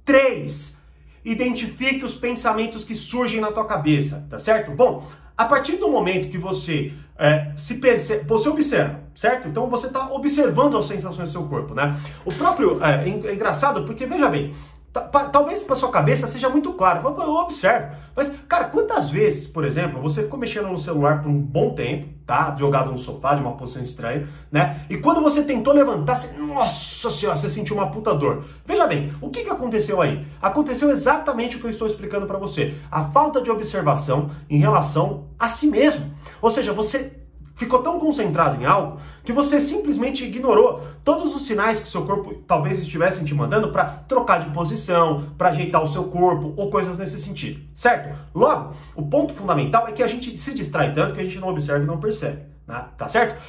Três. 0.04 0.76
Identifique 1.24 2.04
os 2.04 2.14
pensamentos 2.14 2.84
que 2.84 2.94
surgem 2.94 3.40
na 3.40 3.50
tua 3.50 3.64
cabeça, 3.64 4.26
tá 4.30 4.38
certo? 4.38 4.70
Bom, 4.70 5.06
a 5.36 5.44
partir 5.44 5.76
do 5.76 5.88
momento 5.88 6.28
que 6.28 6.38
você 6.38 6.92
é, 7.18 7.50
se 7.56 7.74
percebe, 7.74 8.24
você 8.24 8.48
observa, 8.48 9.00
certo? 9.14 9.48
Então 9.48 9.68
você 9.68 9.88
está 9.88 10.08
observando 10.12 10.78
as 10.78 10.86
sensações 10.86 11.28
do 11.28 11.32
seu 11.32 11.42
corpo, 11.44 11.74
né? 11.74 11.98
O 12.24 12.32
próprio 12.32 12.82
é, 12.82 13.08
é 13.08 13.34
engraçado 13.34 13.82
porque 13.82 14.06
veja 14.06 14.28
bem, 14.28 14.54
Talvez 14.92 15.62
para 15.62 15.76
sua 15.76 15.90
cabeça 15.90 16.26
seja 16.26 16.48
muito 16.48 16.72
claro, 16.72 17.06
eu 17.06 17.34
observo. 17.34 17.94
Mas, 18.16 18.32
cara, 18.48 18.64
quantas 18.64 19.10
vezes, 19.10 19.46
por 19.46 19.64
exemplo, 19.64 20.00
você 20.00 20.22
ficou 20.22 20.38
mexendo 20.38 20.68
no 20.68 20.78
celular 20.78 21.20
por 21.20 21.28
um 21.28 21.38
bom 21.38 21.74
tempo, 21.74 22.08
tá? 22.26 22.56
Jogado 22.58 22.90
no 22.90 22.98
sofá, 22.98 23.34
de 23.34 23.42
uma 23.42 23.52
posição 23.52 23.82
estranha, 23.82 24.26
né? 24.50 24.84
E 24.88 24.96
quando 24.96 25.20
você 25.20 25.44
tentou 25.44 25.74
levantar, 25.74 26.16
você, 26.16 26.36
nossa 26.38 27.10
senhora, 27.10 27.36
você 27.36 27.50
sentiu 27.50 27.76
uma 27.76 27.90
puta 27.90 28.14
dor. 28.14 28.44
Veja 28.64 28.86
bem, 28.86 29.12
o 29.20 29.28
que, 29.28 29.44
que 29.44 29.50
aconteceu 29.50 30.00
aí? 30.00 30.26
Aconteceu 30.40 30.90
exatamente 30.90 31.56
o 31.56 31.60
que 31.60 31.66
eu 31.66 31.70
estou 31.70 31.86
explicando 31.86 32.26
para 32.26 32.38
você. 32.38 32.74
A 32.90 33.04
falta 33.04 33.40
de 33.42 33.50
observação 33.50 34.30
em 34.48 34.58
relação 34.58 35.26
a 35.38 35.48
si 35.48 35.66
mesmo. 35.68 36.12
Ou 36.40 36.50
seja, 36.50 36.72
você 36.72 37.17
ficou 37.58 37.82
tão 37.82 37.98
concentrado 37.98 38.62
em 38.62 38.64
algo 38.64 39.00
que 39.24 39.32
você 39.32 39.60
simplesmente 39.60 40.24
ignorou 40.24 40.80
todos 41.02 41.34
os 41.34 41.44
sinais 41.44 41.80
que 41.80 41.88
seu 41.88 42.06
corpo 42.06 42.32
talvez 42.46 42.78
estivessem 42.78 43.24
te 43.24 43.34
mandando 43.34 43.70
para 43.70 43.84
trocar 43.84 44.38
de 44.38 44.50
posição, 44.50 45.30
para 45.36 45.48
ajeitar 45.48 45.82
o 45.82 45.88
seu 45.88 46.04
corpo 46.04 46.54
ou 46.56 46.70
coisas 46.70 46.96
nesse 46.96 47.20
sentido, 47.20 47.60
certo? 47.74 48.16
Logo, 48.32 48.74
o 48.94 49.02
ponto 49.02 49.34
fundamental 49.34 49.88
é 49.88 49.92
que 49.92 50.04
a 50.04 50.06
gente 50.06 50.36
se 50.38 50.54
distrai 50.54 50.92
tanto 50.92 51.14
que 51.14 51.20
a 51.20 51.24
gente 51.24 51.40
não 51.40 51.48
observa 51.48 51.82
e 51.82 51.86
não 51.86 51.98
percebe, 51.98 52.42
né? 52.64 52.84
tá 52.96 53.08
certo? 53.08 53.42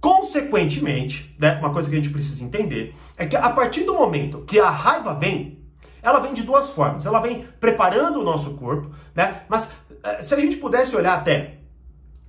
Consequentemente, 0.00 1.34
né, 1.36 1.58
uma 1.58 1.72
coisa 1.72 1.90
que 1.90 1.96
a 1.96 1.98
gente 1.98 2.10
precisa 2.10 2.44
entender 2.44 2.94
é 3.16 3.26
que 3.26 3.34
a 3.34 3.50
partir 3.50 3.82
do 3.82 3.94
momento 3.94 4.44
que 4.46 4.60
a 4.60 4.70
raiva 4.70 5.12
vem, 5.12 5.58
ela 6.00 6.20
vem 6.20 6.32
de 6.32 6.44
duas 6.44 6.70
formas. 6.70 7.04
Ela 7.04 7.18
vem 7.18 7.44
preparando 7.58 8.20
o 8.20 8.22
nosso 8.22 8.50
corpo, 8.54 8.92
né? 9.12 9.42
Mas 9.48 9.68
eh, 10.04 10.22
se 10.22 10.32
a 10.34 10.38
gente 10.38 10.56
pudesse 10.56 10.94
olhar 10.94 11.14
até 11.14 11.65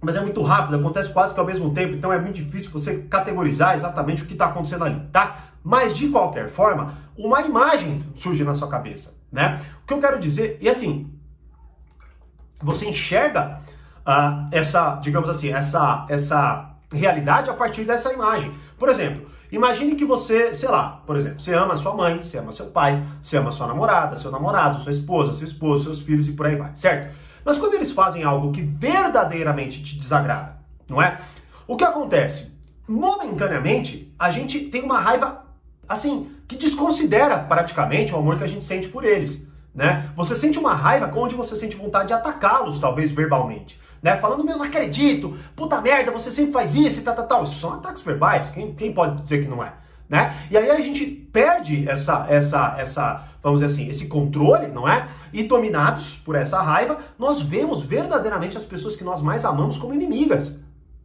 mas 0.02 0.16
é 0.16 0.22
muito 0.22 0.42
rápido, 0.42 0.76
acontece 0.78 1.10
quase 1.10 1.34
que 1.34 1.40
ao 1.40 1.46
mesmo 1.46 1.74
tempo, 1.74 1.96
então 1.96 2.14
é 2.14 2.20
muito 2.20 2.36
difícil 2.36 2.70
você 2.72 3.00
categorizar 3.10 3.76
exatamente 3.76 4.24
o 4.24 4.26
que 4.26 4.34
está 4.34 4.46
acontecendo 4.46 4.84
ali, 4.84 5.00
tá? 5.12 5.46
Mas 5.64 5.96
de 5.96 6.08
qualquer 6.10 6.50
forma, 6.50 6.96
uma 7.18 7.42
imagem 7.42 8.06
surge 8.16 8.44
na 8.44 8.54
sua 8.54 8.68
cabeça, 8.68 9.14
né? 9.32 9.60
O 9.84 9.88
que 9.88 9.94
eu 9.94 10.00
quero 10.00 10.20
dizer, 10.20 10.58
e 10.62 10.70
assim, 10.70 11.12
você 12.62 12.88
enxerga 12.88 13.62
uh, 14.06 14.48
essa, 14.52 14.96
digamos 14.96 15.30
assim, 15.30 15.50
essa, 15.50 16.06
essa 16.10 16.72
realidade 16.92 17.50
a 17.50 17.54
partir 17.54 17.84
dessa 17.84 18.14
imagem. 18.14 18.54
Por 18.78 18.90
exemplo, 18.90 19.28
imagine 19.52 19.96
que 19.96 20.06
você, 20.06 20.54
sei 20.54 20.70
lá, 20.70 21.02
por 21.06 21.18
exemplo, 21.18 21.40
você 21.40 21.54
ama 21.54 21.76
sua 21.76 21.94
mãe, 21.94 22.22
você 22.22 22.38
ama 22.38 22.52
seu 22.52 22.68
pai, 22.68 23.04
você 23.22 23.38
ama 23.38 23.52
sua 23.52 23.68
namorada, 23.68 24.16
seu 24.16 24.32
namorado, 24.32 24.80
sua 24.80 24.92
esposa, 24.92 25.34
seu 25.34 25.48
esposo, 25.48 25.86
seus 25.86 26.02
filhos 26.02 26.28
e 26.28 26.34
por 26.34 26.46
aí 26.46 26.56
vai, 26.56 26.76
certo? 26.76 27.16
Mas 27.48 27.58
quando 27.58 27.76
eles 27.76 27.92
fazem 27.92 28.26
algo 28.26 28.52
que 28.52 28.62
verdadeiramente 28.62 29.82
te 29.82 29.98
desagrada, 29.98 30.58
não 30.90 31.02
é? 31.02 31.18
O 31.66 31.78
que 31.78 31.84
acontece? 31.86 32.52
Momentaneamente, 32.86 34.14
a 34.20 34.30
gente 34.30 34.60
tem 34.66 34.84
uma 34.84 35.00
raiva, 35.00 35.46
assim, 35.88 36.30
que 36.46 36.58
desconsidera 36.58 37.40
praticamente 37.40 38.14
o 38.14 38.18
amor 38.18 38.38
que 38.38 38.44
a 38.44 38.48
gente 38.48 38.66
sente 38.66 38.90
por 38.90 39.06
eles. 39.06 39.48
Né? 39.74 40.10
Você 40.14 40.36
sente 40.36 40.60
uma 40.60 40.74
raiva 40.74 41.10
onde 41.16 41.36
você 41.36 41.56
sente 41.56 41.78
vontade 41.78 42.10
de 42.10 42.14
atacá-los, 42.14 42.80
talvez 42.80 43.14
verbalmente. 43.14 43.80
Né? 44.04 44.18
Falando, 44.18 44.44
meu, 44.44 44.58
não 44.58 44.66
acredito, 44.66 45.38
puta 45.56 45.80
merda, 45.80 46.12
você 46.12 46.30
sempre 46.30 46.52
faz 46.52 46.76
isso 46.76 47.00
e 47.00 47.02
tal, 47.02 47.16
tal, 47.16 47.28
tal. 47.28 47.44
Isso 47.46 47.62
são 47.62 47.76
ataques 47.76 48.02
verbais, 48.02 48.50
quem, 48.50 48.76
quem 48.76 48.92
pode 48.92 49.22
dizer 49.22 49.42
que 49.42 49.48
não 49.48 49.64
é? 49.64 49.72
Né? 50.10 50.36
E 50.50 50.58
aí 50.58 50.70
a 50.70 50.80
gente 50.80 51.06
perde 51.06 51.88
essa, 51.88 52.26
essa, 52.30 52.76
essa, 52.78 53.24
vamos 53.44 53.60
dizer 53.60 53.74
assim, 53.74 53.90
esse 53.90 54.08
controle, 54.08 54.68
não 54.68 54.88
é? 54.88 55.08
E 55.34 55.44
dominados 55.44 56.16
por 56.16 56.36
essa 56.36 56.62
raiva, 56.62 56.98
nós 57.20 57.42
vemos 57.42 57.84
verdadeiramente 57.84 58.58
as 58.58 58.66
pessoas 58.66 58.96
que 58.96 59.04
nós 59.04 59.22
mais 59.22 59.44
amamos 59.44 59.78
como 59.78 59.94
inimigas. 59.94 60.56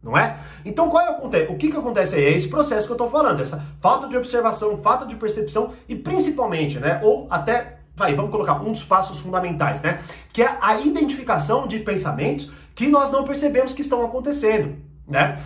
Não 0.01 0.17
é? 0.17 0.37
Então, 0.65 0.89
qual 0.89 1.01
é 1.01 1.11
o, 1.11 1.53
o 1.53 1.57
que, 1.57 1.69
que 1.69 1.77
acontece 1.77 2.15
aí? 2.15 2.25
É 2.25 2.31
esse 2.31 2.49
processo 2.49 2.85
que 2.85 2.91
eu 2.91 2.95
estou 2.95 3.09
falando, 3.09 3.41
essa 3.41 3.65
falta 3.79 4.05
de 4.07 4.17
observação, 4.17 4.77
falta 4.77 5.05
de 5.05 5.15
percepção 5.15 5.73
e 5.87 5.95
principalmente, 5.95 6.77
né? 6.77 6.99
Ou 7.01 7.25
até, 7.29 7.77
vai, 7.95 8.13
vamos 8.13 8.29
colocar 8.29 8.61
um 8.61 8.71
dos 8.73 8.83
passos 8.83 9.19
fundamentais, 9.19 9.81
né? 9.81 10.01
Que 10.33 10.43
é 10.43 10.57
a 10.59 10.77
identificação 10.81 11.67
de 11.67 11.79
pensamentos 11.79 12.51
que 12.75 12.89
nós 12.89 13.11
não 13.11 13.23
percebemos 13.23 13.71
que 13.71 13.81
estão 13.81 14.03
acontecendo, 14.03 14.75
né? 15.07 15.39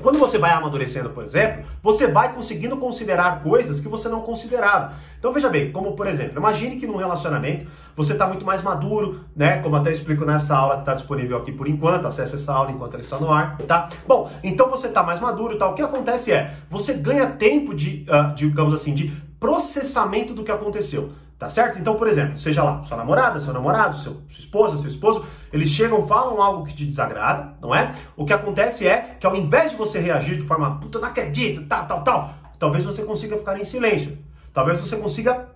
Quando 0.00 0.18
você 0.18 0.38
vai 0.38 0.50
amadurecendo, 0.50 1.10
por 1.10 1.24
exemplo, 1.24 1.64
você 1.82 2.06
vai 2.06 2.32
conseguindo 2.32 2.76
considerar 2.76 3.42
coisas 3.42 3.80
que 3.80 3.88
você 3.88 4.08
não 4.08 4.22
considerava. 4.22 4.94
Então 5.18 5.32
veja 5.32 5.48
bem, 5.48 5.70
como 5.70 5.92
por 5.92 6.06
exemplo, 6.06 6.38
imagine 6.38 6.76
que 6.76 6.86
num 6.86 6.96
relacionamento 6.96 7.70
você 7.94 8.14
está 8.14 8.26
muito 8.26 8.44
mais 8.44 8.62
maduro, 8.62 9.20
né? 9.36 9.58
Como 9.58 9.76
até 9.76 9.92
explico 9.92 10.24
nessa 10.24 10.56
aula 10.56 10.76
que 10.76 10.82
está 10.82 10.94
disponível 10.94 11.36
aqui 11.36 11.52
por 11.52 11.68
enquanto, 11.68 12.06
acesse 12.06 12.34
essa 12.34 12.52
aula 12.52 12.70
enquanto 12.70 12.94
ela 12.94 13.02
está 13.02 13.18
no 13.18 13.30
ar, 13.30 13.58
tá? 13.58 13.88
Bom, 14.06 14.30
então 14.42 14.70
você 14.70 14.88
está 14.88 15.02
mais 15.02 15.20
maduro 15.20 15.54
e 15.54 15.58
tal. 15.58 15.72
O 15.72 15.74
que 15.74 15.82
acontece 15.82 16.32
é, 16.32 16.54
você 16.70 16.94
ganha 16.94 17.26
tempo 17.26 17.74
de, 17.74 18.04
uh, 18.08 18.34
digamos 18.34 18.72
assim, 18.72 18.94
de 18.94 19.12
processamento 19.38 20.32
do 20.32 20.42
que 20.42 20.52
aconteceu. 20.52 21.12
Tá 21.42 21.48
certo? 21.48 21.76
Então, 21.76 21.96
por 21.96 22.06
exemplo, 22.06 22.38
seja 22.38 22.62
lá 22.62 22.84
sua 22.84 22.96
namorada, 22.96 23.40
seu 23.40 23.52
namorado, 23.52 23.96
seu, 23.96 24.22
sua 24.28 24.40
esposa, 24.40 24.78
seu 24.78 24.88
esposo, 24.88 25.26
eles 25.52 25.70
chegam, 25.70 26.06
falam 26.06 26.40
algo 26.40 26.64
que 26.64 26.72
te 26.72 26.86
desagrada, 26.86 27.54
não 27.60 27.74
é? 27.74 27.96
O 28.16 28.24
que 28.24 28.32
acontece 28.32 28.86
é 28.86 29.16
que 29.18 29.26
ao 29.26 29.34
invés 29.34 29.72
de 29.72 29.76
você 29.76 29.98
reagir 29.98 30.36
de 30.36 30.44
forma, 30.44 30.78
puta, 30.78 31.00
não 31.00 31.08
acredito, 31.08 31.66
tal, 31.66 31.84
tal, 31.86 32.04
tal, 32.04 32.34
talvez 32.60 32.84
você 32.84 33.02
consiga 33.02 33.36
ficar 33.36 33.58
em 33.58 33.64
silêncio. 33.64 34.16
Talvez 34.54 34.78
você 34.78 34.96
consiga. 34.96 35.48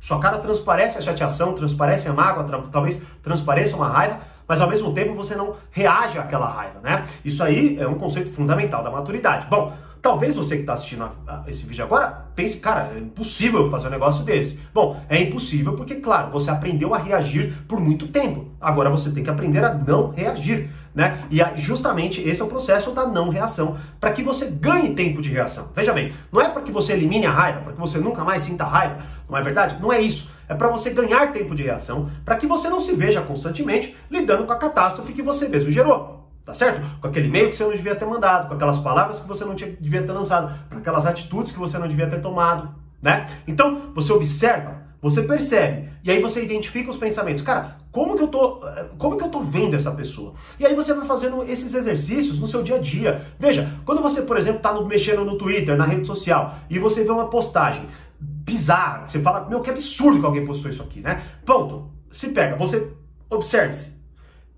Sua 0.00 0.18
cara 0.18 0.38
transparece 0.38 0.96
a 0.96 1.02
chateação, 1.02 1.52
transparece 1.52 2.08
a 2.08 2.14
mágoa, 2.14 2.44
tra 2.44 2.62
talvez 2.72 3.02
transpareça 3.22 3.76
uma 3.76 3.90
raiva, 3.90 4.20
mas 4.48 4.62
ao 4.62 4.68
mesmo 4.70 4.94
tempo 4.94 5.12
você 5.12 5.34
não 5.34 5.56
reage 5.70 6.18
àquela 6.18 6.48
raiva, 6.48 6.80
né? 6.82 7.04
Isso 7.22 7.44
aí 7.44 7.78
é 7.78 7.86
um 7.86 7.98
conceito 7.98 8.32
fundamental 8.32 8.82
da 8.82 8.90
maturidade. 8.90 9.46
Bom, 9.50 9.74
Talvez 10.04 10.36
você 10.36 10.56
que 10.56 10.60
está 10.60 10.74
assistindo 10.74 11.02
a, 11.02 11.12
a, 11.26 11.50
esse 11.50 11.64
vídeo 11.64 11.82
agora 11.82 12.26
pense, 12.36 12.58
cara, 12.58 12.92
é 12.94 12.98
impossível 12.98 13.70
fazer 13.70 13.86
um 13.86 13.90
negócio 13.90 14.22
desse. 14.22 14.60
Bom, 14.74 15.02
é 15.08 15.18
impossível 15.18 15.72
porque, 15.72 15.94
claro, 15.94 16.30
você 16.30 16.50
aprendeu 16.50 16.92
a 16.92 16.98
reagir 16.98 17.64
por 17.66 17.80
muito 17.80 18.08
tempo. 18.08 18.50
Agora 18.60 18.90
você 18.90 19.10
tem 19.10 19.24
que 19.24 19.30
aprender 19.30 19.64
a 19.64 19.72
não 19.72 20.10
reagir, 20.10 20.68
né? 20.94 21.24
E 21.30 21.40
justamente 21.58 22.20
esse 22.20 22.42
é 22.42 22.44
o 22.44 22.48
processo 22.48 22.90
da 22.90 23.06
não 23.06 23.30
reação, 23.30 23.78
para 23.98 24.12
que 24.12 24.22
você 24.22 24.44
ganhe 24.44 24.94
tempo 24.94 25.22
de 25.22 25.30
reação. 25.30 25.70
Veja 25.74 25.94
bem, 25.94 26.12
não 26.30 26.38
é 26.38 26.50
para 26.50 26.60
que 26.60 26.70
você 26.70 26.92
elimine 26.92 27.24
a 27.24 27.30
raiva, 27.30 27.60
para 27.60 27.72
que 27.72 27.80
você 27.80 27.96
nunca 27.96 28.22
mais 28.24 28.42
sinta 28.42 28.64
raiva, 28.64 28.98
não 29.26 29.38
é 29.38 29.42
verdade? 29.42 29.78
Não 29.80 29.90
é 29.90 30.02
isso. 30.02 30.28
É 30.46 30.54
para 30.54 30.68
você 30.68 30.90
ganhar 30.90 31.32
tempo 31.32 31.54
de 31.54 31.62
reação, 31.62 32.10
para 32.26 32.36
que 32.36 32.46
você 32.46 32.68
não 32.68 32.78
se 32.78 32.94
veja 32.94 33.22
constantemente 33.22 33.96
lidando 34.10 34.44
com 34.44 34.52
a 34.52 34.58
catástrofe 34.58 35.14
que 35.14 35.22
você 35.22 35.48
mesmo 35.48 35.72
gerou. 35.72 36.13
Tá 36.44 36.52
certo? 36.52 37.00
Com 37.00 37.08
aquele 37.08 37.28
e-mail 37.28 37.48
que 37.48 37.56
você 37.56 37.64
não 37.64 37.72
devia 37.72 37.94
ter 37.94 38.04
mandado, 38.04 38.48
com 38.48 38.54
aquelas 38.54 38.78
palavras 38.78 39.20
que 39.20 39.26
você 39.26 39.44
não 39.44 39.54
tinha, 39.54 39.74
devia 39.80 40.02
ter 40.02 40.12
lançado, 40.12 40.52
com 40.68 40.76
aquelas 40.76 41.06
atitudes 41.06 41.52
que 41.52 41.58
você 41.58 41.78
não 41.78 41.88
devia 41.88 42.06
ter 42.06 42.20
tomado, 42.20 42.74
né? 43.00 43.24
Então, 43.46 43.92
você 43.94 44.12
observa, 44.12 44.82
você 45.00 45.22
percebe, 45.22 45.88
e 46.04 46.10
aí 46.10 46.20
você 46.20 46.44
identifica 46.44 46.90
os 46.90 46.98
pensamentos. 46.98 47.42
Cara, 47.42 47.78
como 47.90 48.14
que 48.14 48.22
eu 48.22 48.28
tô, 48.28 48.60
como 48.98 49.16
que 49.16 49.24
eu 49.24 49.28
tô 49.30 49.40
vendo 49.40 49.74
essa 49.74 49.90
pessoa? 49.92 50.34
E 50.58 50.66
aí 50.66 50.74
você 50.74 50.92
vai 50.92 51.06
fazendo 51.06 51.42
esses 51.44 51.74
exercícios 51.74 52.38
no 52.38 52.46
seu 52.46 52.62
dia 52.62 52.76
a 52.76 52.78
dia. 52.78 53.24
Veja, 53.38 53.72
quando 53.86 54.02
você, 54.02 54.20
por 54.20 54.36
exemplo, 54.36 54.60
tá 54.60 54.72
no, 54.72 54.84
mexendo 54.84 55.24
no 55.24 55.38
Twitter, 55.38 55.78
na 55.78 55.84
rede 55.84 56.06
social, 56.06 56.56
e 56.68 56.78
você 56.78 57.04
vê 57.04 57.10
uma 57.10 57.30
postagem 57.30 57.86
bizarra, 58.20 59.08
você 59.08 59.18
fala, 59.20 59.48
meu, 59.48 59.62
que 59.62 59.70
absurdo 59.70 60.20
que 60.20 60.26
alguém 60.26 60.44
postou 60.44 60.70
isso 60.70 60.82
aqui, 60.82 61.00
né? 61.00 61.22
Ponto. 61.46 61.90
Se 62.10 62.28
pega, 62.28 62.54
você 62.54 62.92
observe-se. 63.30 63.94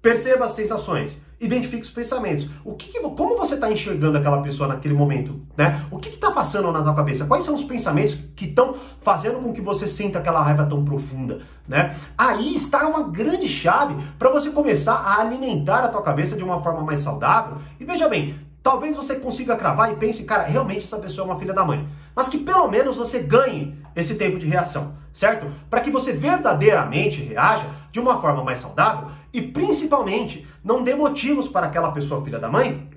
Perceba 0.03 0.47
as 0.47 0.53
sensações 0.53 1.25
identifique 1.41 1.83
os 1.83 1.91
pensamentos. 1.91 2.49
O 2.65 2.75
que, 2.75 2.91
que 2.91 3.01
como 3.01 3.37
você 3.37 3.55
está 3.55 3.71
enxergando 3.71 4.19
aquela 4.19 4.41
pessoa 4.41 4.69
naquele 4.69 4.95
momento, 4.95 5.41
né? 5.57 5.85
O 5.91 5.99
que 5.99 6.09
está 6.09 6.31
passando 6.31 6.71
na 6.73 6.83
sua 6.83 6.95
cabeça? 6.95 7.27
Quais 7.27 7.45
são 7.45 7.55
os 7.55 7.65
pensamentos 7.65 8.17
que 8.35 8.47
estão 8.47 8.75
fazendo 9.01 9.41
com 9.41 9.53
que 9.53 9.61
você 9.61 9.87
sinta 9.87 10.19
aquela 10.19 10.43
raiva 10.43 10.65
tão 10.65 10.85
profunda, 10.85 11.41
né? 11.69 11.97
Aí 12.17 12.55
está 12.55 12.87
uma 12.89 13.09
grande 13.09 13.49
chave 13.49 13.97
para 14.19 14.31
você 14.31 14.51
começar 14.51 14.95
a 14.95 15.21
alimentar 15.21 15.85
a 15.85 15.89
tua 15.89 16.03
cabeça 16.03 16.37
de 16.37 16.43
uma 16.43 16.63
forma 16.63 16.83
mais 16.83 17.01
saudável. 17.01 17.59
E 17.79 17.85
veja 17.85 18.09
bem, 18.09 18.39
talvez 18.63 18.97
você 18.97 19.17
consiga 19.17 19.57
cravar 19.57 19.93
e 19.93 19.97
pense, 19.97 20.25
cara, 20.25 20.45
realmente 20.45 20.85
essa 20.85 20.99
pessoa 20.99 21.27
é 21.27 21.31
uma 21.31 21.39
filha 21.39 21.55
da 21.55 21.65
mãe. 21.65 21.87
Mas 22.15 22.29
que 22.29 22.39
pelo 22.39 22.67
menos 22.69 22.97
você 22.97 23.21
ganhe 23.21 23.79
esse 23.95 24.17
tempo 24.17 24.39
de 24.39 24.47
reação, 24.47 24.95
certo? 25.13 25.47
Para 25.69 25.81
que 25.81 25.91
você 25.91 26.13
verdadeiramente 26.13 27.23
reaja 27.23 27.67
de 27.97 28.01
uma 28.01 28.21
forma 28.21 28.45
mais 28.45 28.59
saudável 28.59 29.09
e 29.33 29.41
principalmente 29.41 30.47
não 30.63 30.83
dê 30.83 30.95
motivos 30.95 31.49
para 31.49 31.65
aquela 31.67 31.91
pessoa 31.93 32.23
filha 32.23 32.39
da 32.39 32.47
mãe 32.47 32.91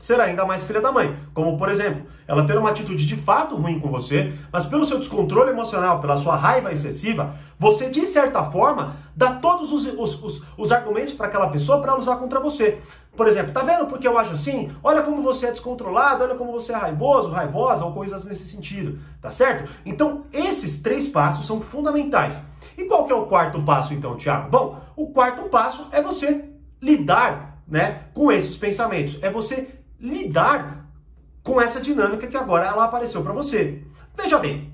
ser 0.00 0.20
ainda 0.20 0.44
mais 0.44 0.62
filha 0.62 0.80
da 0.80 0.92
mãe. 0.92 1.16
Como, 1.34 1.56
por 1.56 1.68
exemplo, 1.68 2.06
ela 2.28 2.46
ter 2.46 2.56
uma 2.56 2.70
atitude 2.70 3.04
de 3.06 3.16
fato 3.16 3.56
ruim 3.56 3.80
com 3.80 3.90
você, 3.90 4.34
mas 4.52 4.64
pelo 4.66 4.86
seu 4.86 5.00
descontrole 5.00 5.50
emocional, 5.50 6.00
pela 6.00 6.16
sua 6.16 6.36
raiva 6.36 6.72
excessiva, 6.72 7.34
você, 7.58 7.90
de 7.90 8.06
certa 8.06 8.44
forma, 8.44 8.94
dá 9.16 9.32
todos 9.32 9.72
os, 9.72 9.84
os, 9.86 10.22
os, 10.22 10.42
os 10.56 10.70
argumentos 10.70 11.14
para 11.14 11.26
aquela 11.26 11.48
pessoa 11.48 11.80
para 11.80 11.98
usar 11.98 12.16
contra 12.16 12.38
você. 12.38 12.78
Por 13.16 13.26
exemplo, 13.26 13.52
tá 13.52 13.62
vendo 13.62 13.86
porque 13.86 14.06
eu 14.06 14.16
acho 14.16 14.34
assim? 14.34 14.70
Olha 14.84 15.02
como 15.02 15.22
você 15.22 15.46
é 15.46 15.50
descontrolado, 15.50 16.22
olha 16.22 16.36
como 16.36 16.52
você 16.52 16.72
é 16.72 16.76
raivoso, 16.76 17.30
raivosa, 17.30 17.84
ou 17.84 17.92
coisas 17.92 18.24
nesse 18.26 18.44
sentido, 18.44 19.00
tá 19.20 19.32
certo? 19.32 19.68
Então, 19.84 20.22
esses 20.32 20.80
três 20.82 21.08
passos 21.08 21.46
são 21.46 21.60
fundamentais. 21.60 22.40
E 22.76 22.84
qual 22.84 23.06
que 23.06 23.12
é 23.12 23.16
o 23.16 23.26
quarto 23.26 23.62
passo 23.62 23.94
então, 23.94 24.16
Tiago? 24.16 24.50
Bom, 24.50 24.80
o 24.94 25.08
quarto 25.08 25.48
passo 25.48 25.88
é 25.92 26.02
você 26.02 26.44
lidar, 26.80 27.62
né, 27.66 28.04
com 28.12 28.30
esses 28.30 28.56
pensamentos. 28.56 29.22
É 29.22 29.30
você 29.30 29.68
lidar 29.98 30.86
com 31.42 31.60
essa 31.60 31.80
dinâmica 31.80 32.26
que 32.26 32.36
agora 32.36 32.66
ela 32.66 32.84
apareceu 32.84 33.22
para 33.22 33.32
você. 33.32 33.82
Veja 34.14 34.38
bem, 34.38 34.72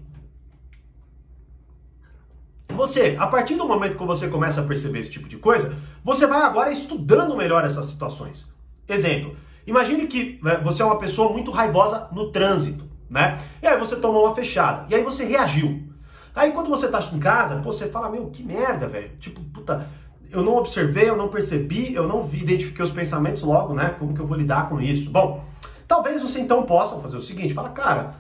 você, 2.73 3.17
a 3.19 3.27
partir 3.27 3.57
do 3.57 3.67
momento 3.67 3.97
que 3.97 4.05
você 4.05 4.29
começa 4.29 4.61
a 4.61 4.65
perceber 4.65 5.01
esse 5.01 5.11
tipo 5.11 5.29
de 5.29 5.37
coisa, 5.37 5.77
você 6.03 6.27
vai 6.27 6.43
agora 6.43 6.73
estudando 6.73 7.37
melhor 7.37 7.65
essas 7.65 7.87
situações. 7.87 8.49
Exemplo, 8.89 9.37
imagine 9.67 10.07
que 10.07 10.41
né, 10.43 10.61
você 10.63 10.83
é 10.83 10.85
uma 10.85 10.99
pessoa 10.99 11.33
muito 11.33 11.51
raivosa 11.51 12.09
no 12.13 12.31
trânsito, 12.31 12.85
né? 13.09 13.39
E 13.63 13.67
aí 13.67 13.79
você 13.79 13.97
tomou 13.97 14.25
uma 14.25 14.35
fechada, 14.35 14.87
e 14.89 14.95
aí 14.95 15.03
você 15.03 15.25
reagiu. 15.25 15.92
Aí 16.35 16.53
quando 16.53 16.69
você 16.69 16.89
tá 16.89 17.01
em 17.13 17.19
casa, 17.19 17.57
pô, 17.57 17.73
você 17.73 17.89
fala, 17.89 18.09
meu, 18.09 18.31
que 18.31 18.43
merda, 18.43 18.87
velho. 18.89 19.11
Tipo, 19.19 19.41
puta, 19.45 19.87
eu 20.31 20.43
não 20.43 20.57
observei, 20.57 21.09
eu 21.09 21.17
não 21.17 21.29
percebi, 21.29 21.95
eu 21.95 22.09
não 22.09 22.23
vi, 22.23 22.43
identifiquei 22.43 22.85
os 22.85 22.91
pensamentos 22.91 23.43
logo, 23.43 23.75
né? 23.75 23.95
Como 23.99 24.15
que 24.15 24.21
eu 24.21 24.27
vou 24.27 24.37
lidar 24.37 24.69
com 24.69 24.81
isso? 24.81 25.11
Bom, 25.11 25.45
talvez 25.87 26.23
você 26.23 26.41
então 26.41 26.63
possa 26.63 26.97
fazer 26.97 27.17
o 27.17 27.21
seguinte, 27.21 27.53
fala, 27.53 27.69
cara, 27.69 28.15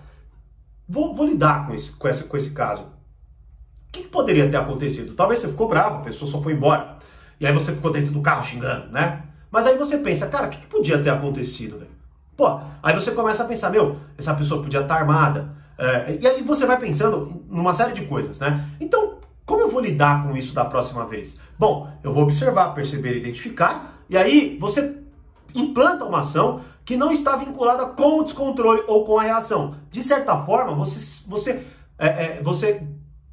vou, 0.86 1.14
vou 1.14 1.26
lidar 1.26 1.66
com 1.66 1.74
esse, 1.74 1.90
com, 1.92 2.06
esse, 2.06 2.24
com 2.24 2.36
esse 2.36 2.50
caso. 2.50 2.82
O 2.82 3.92
que, 3.92 4.02
que 4.02 4.08
poderia 4.08 4.48
ter 4.50 4.58
acontecido? 4.58 5.14
Talvez 5.14 5.40
você 5.40 5.48
ficou 5.48 5.68
bravo, 5.68 5.96
a 5.96 6.00
pessoa 6.00 6.30
só 6.30 6.40
foi 6.40 6.52
embora. 6.52 6.98
E 7.40 7.46
aí 7.46 7.52
você 7.52 7.72
ficou 7.72 7.90
dentro 7.90 8.12
do 8.12 8.20
carro 8.20 8.44
xingando, 8.44 8.92
né? 8.92 9.22
Mas 9.50 9.66
aí 9.66 9.76
você 9.76 9.98
pensa, 9.98 10.26
cara, 10.28 10.46
o 10.46 10.50
que, 10.50 10.58
que 10.58 10.66
podia 10.66 11.02
ter 11.02 11.10
acontecido, 11.10 11.78
velho? 11.78 11.90
Pô, 12.36 12.60
aí 12.82 12.94
você 12.94 13.10
começa 13.10 13.42
a 13.42 13.46
pensar, 13.46 13.70
meu, 13.70 13.98
essa 14.16 14.34
pessoa 14.34 14.62
podia 14.62 14.80
estar 14.80 14.96
armada. 14.96 15.61
É, 15.78 16.18
e 16.20 16.26
aí 16.26 16.42
você 16.42 16.66
vai 16.66 16.78
pensando 16.78 17.42
numa 17.48 17.74
série 17.74 17.92
de 17.92 18.04
coisas, 18.06 18.38
né? 18.38 18.68
Então, 18.80 19.14
como 19.44 19.62
eu 19.62 19.68
vou 19.68 19.80
lidar 19.80 20.26
com 20.26 20.36
isso 20.36 20.54
da 20.54 20.64
próxima 20.64 21.06
vez? 21.06 21.38
Bom, 21.58 21.90
eu 22.02 22.12
vou 22.12 22.22
observar, 22.22 22.74
perceber, 22.74 23.16
identificar, 23.16 23.98
e 24.08 24.16
aí 24.16 24.56
você 24.60 24.98
implanta 25.54 26.04
uma 26.04 26.20
ação 26.20 26.60
que 26.84 26.96
não 26.96 27.12
está 27.12 27.36
vinculada 27.36 27.86
com 27.86 28.18
o 28.18 28.24
descontrole 28.24 28.82
ou 28.86 29.04
com 29.04 29.18
a 29.18 29.22
reação. 29.22 29.74
De 29.90 30.02
certa 30.02 30.36
forma, 30.44 30.74
você, 30.74 31.24
você, 31.28 31.66
é, 31.98 32.06
é, 32.06 32.42
você 32.42 32.82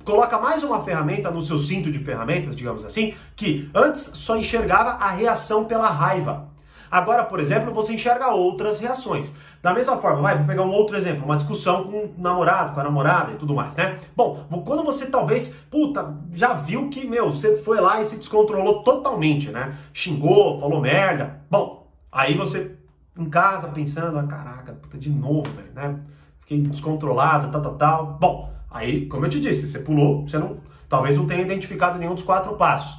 coloca 0.04 0.40
mais 0.40 0.64
uma 0.64 0.84
ferramenta 0.84 1.30
no 1.32 1.42
seu 1.42 1.58
cinto 1.58 1.92
de 1.92 2.00
ferramentas, 2.00 2.56
digamos 2.56 2.86
assim, 2.86 3.14
que 3.36 3.70
antes 3.74 4.10
só 4.14 4.38
enxergava 4.38 4.92
a 4.92 5.08
reação 5.08 5.66
pela 5.66 5.90
raiva. 5.90 6.48
Agora, 6.92 7.24
por 7.24 7.40
exemplo, 7.40 7.74
você 7.74 7.94
enxerga 7.94 8.30
outras 8.30 8.80
reações. 8.80 9.32
Da 9.62 9.74
mesma 9.74 9.98
forma, 9.98 10.22
vai, 10.22 10.38
vou 10.38 10.46
pegar 10.46 10.64
um 10.64 10.72
outro 10.72 10.96
exemplo, 10.96 11.26
uma 11.26 11.36
discussão 11.36 11.84
com 11.84 12.06
o 12.06 12.12
namorado, 12.18 12.74
com 12.74 12.80
a 12.80 12.84
namorada 12.84 13.34
e 13.34 13.36
tudo 13.36 13.54
mais, 13.54 13.76
né? 13.76 14.00
Bom, 14.16 14.46
quando 14.66 14.84
você 14.84 15.08
talvez, 15.08 15.54
puta, 15.70 16.16
já 16.34 16.54
viu 16.54 16.90
que, 16.90 17.06
meu, 17.06 17.30
você 17.30 17.58
foi 17.58 17.80
lá 17.80 18.02
e 18.02 18.06
se 18.06 18.16
descontrolou 18.16 18.84
totalmente, 18.84 19.50
né? 19.50 19.78
Xingou, 19.94 20.60
falou 20.60 20.82
merda. 20.82 21.42
Bom, 21.50 21.92
aí 22.12 22.36
você 22.36 22.76
em 23.18 23.30
casa 23.30 23.68
pensando, 23.68 24.18
ah, 24.18 24.24
caraca, 24.24 24.74
puta, 24.74 24.98
de 24.98 25.10
novo, 25.10 25.52
velho, 25.52 25.74
né? 25.74 26.00
Fiquei 26.40 26.62
descontrolado, 26.62 27.52
tal, 27.52 27.62
tal, 27.62 27.76
tal. 27.76 28.06
Bom, 28.20 28.54
aí, 28.72 29.06
como 29.08 29.26
eu 29.26 29.30
te 29.30 29.40
disse, 29.40 29.68
você 29.68 29.80
pulou, 29.80 30.26
você 30.26 30.38
não, 30.38 30.58
talvez 30.88 31.18
não 31.18 31.28
tenha 31.28 31.42
identificado 31.42 32.00
nenhum 32.00 32.16
dos 32.16 32.24
quatro 32.24 32.56
passos. 32.56 32.98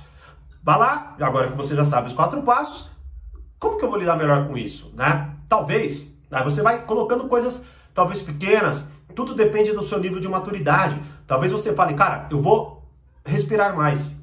Vá 0.63 0.77
lá, 0.77 1.17
agora 1.19 1.51
que 1.51 1.57
você 1.57 1.75
já 1.75 1.85
sabe 1.85 2.09
os 2.09 2.13
quatro 2.13 2.43
passos, 2.43 2.91
como 3.61 3.77
que 3.77 3.85
eu 3.85 3.91
vou 3.91 3.99
lidar 3.99 4.17
melhor 4.17 4.49
com 4.49 4.57
isso, 4.57 4.91
né? 4.97 5.35
Talvez, 5.47 6.11
aí 6.31 6.43
você 6.43 6.63
vai 6.63 6.83
colocando 6.83 7.29
coisas 7.29 7.63
talvez 7.93 8.23
pequenas, 8.23 8.89
tudo 9.15 9.35
depende 9.35 9.73
do 9.73 9.83
seu 9.83 10.01
nível 10.01 10.19
de 10.19 10.29
maturidade. 10.29 10.99
Talvez 11.27 11.53
você 11.53 11.75
fale, 11.75 11.93
cara, 11.93 12.27
eu 12.31 12.41
vou 12.41 12.89
respirar 13.25 13.77
mais. 13.77 14.17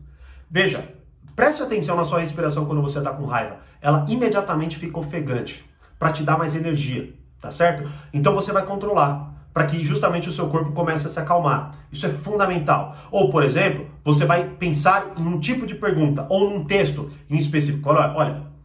Veja, 0.49 0.91
preste 1.35 1.61
atenção 1.61 1.95
na 1.95 2.03
sua 2.03 2.19
respiração 2.19 2.65
quando 2.65 2.81
você 2.81 2.97
está 2.97 3.11
com 3.11 3.25
raiva. 3.25 3.57
Ela 3.79 4.03
imediatamente 4.07 4.77
fica 4.77 4.97
ofegante 4.97 5.63
para 5.99 6.11
te 6.11 6.23
dar 6.23 6.37
mais 6.37 6.55
energia, 6.55 7.13
tá 7.39 7.51
certo? 7.51 7.91
Então 8.11 8.33
você 8.33 8.51
vai 8.51 8.65
controlar 8.65 9.35
para 9.53 9.67
que 9.67 9.83
justamente 9.83 10.29
o 10.29 10.31
seu 10.31 10.47
corpo 10.47 10.71
comece 10.71 11.05
a 11.05 11.09
se 11.09 11.19
acalmar. 11.19 11.75
Isso 11.91 12.07
é 12.07 12.09
fundamental. 12.09 12.95
Ou, 13.11 13.29
por 13.29 13.43
exemplo, 13.43 13.87
você 14.03 14.25
vai 14.25 14.45
pensar 14.45 15.13
em 15.15 15.21
um 15.21 15.39
tipo 15.39 15.67
de 15.67 15.75
pergunta 15.75 16.25
ou 16.29 16.49
num 16.49 16.63
texto 16.63 17.11
em 17.29 17.35
específico. 17.35 17.89
Olha, 17.89 18.13
olha 18.15 18.56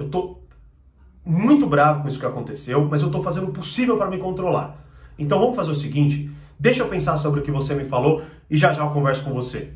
eu 0.00 0.08
tô 0.08 0.38
muito 1.24 1.66
bravo 1.66 2.02
com 2.02 2.08
isso 2.08 2.18
que 2.18 2.24
aconteceu, 2.24 2.86
mas 2.86 3.02
eu 3.02 3.10
tô 3.10 3.22
fazendo 3.22 3.48
o 3.48 3.52
possível 3.52 3.98
para 3.98 4.10
me 4.10 4.18
controlar. 4.18 4.82
Então 5.18 5.38
vamos 5.38 5.54
fazer 5.54 5.70
o 5.70 5.74
seguinte, 5.74 6.30
deixa 6.58 6.82
eu 6.82 6.88
pensar 6.88 7.18
sobre 7.18 7.40
o 7.40 7.42
que 7.42 7.50
você 7.50 7.74
me 7.74 7.84
falou 7.84 8.22
e 8.48 8.56
já 8.56 8.72
já 8.72 8.82
eu 8.82 8.90
converso 8.90 9.24
com 9.24 9.32
você. 9.32 9.74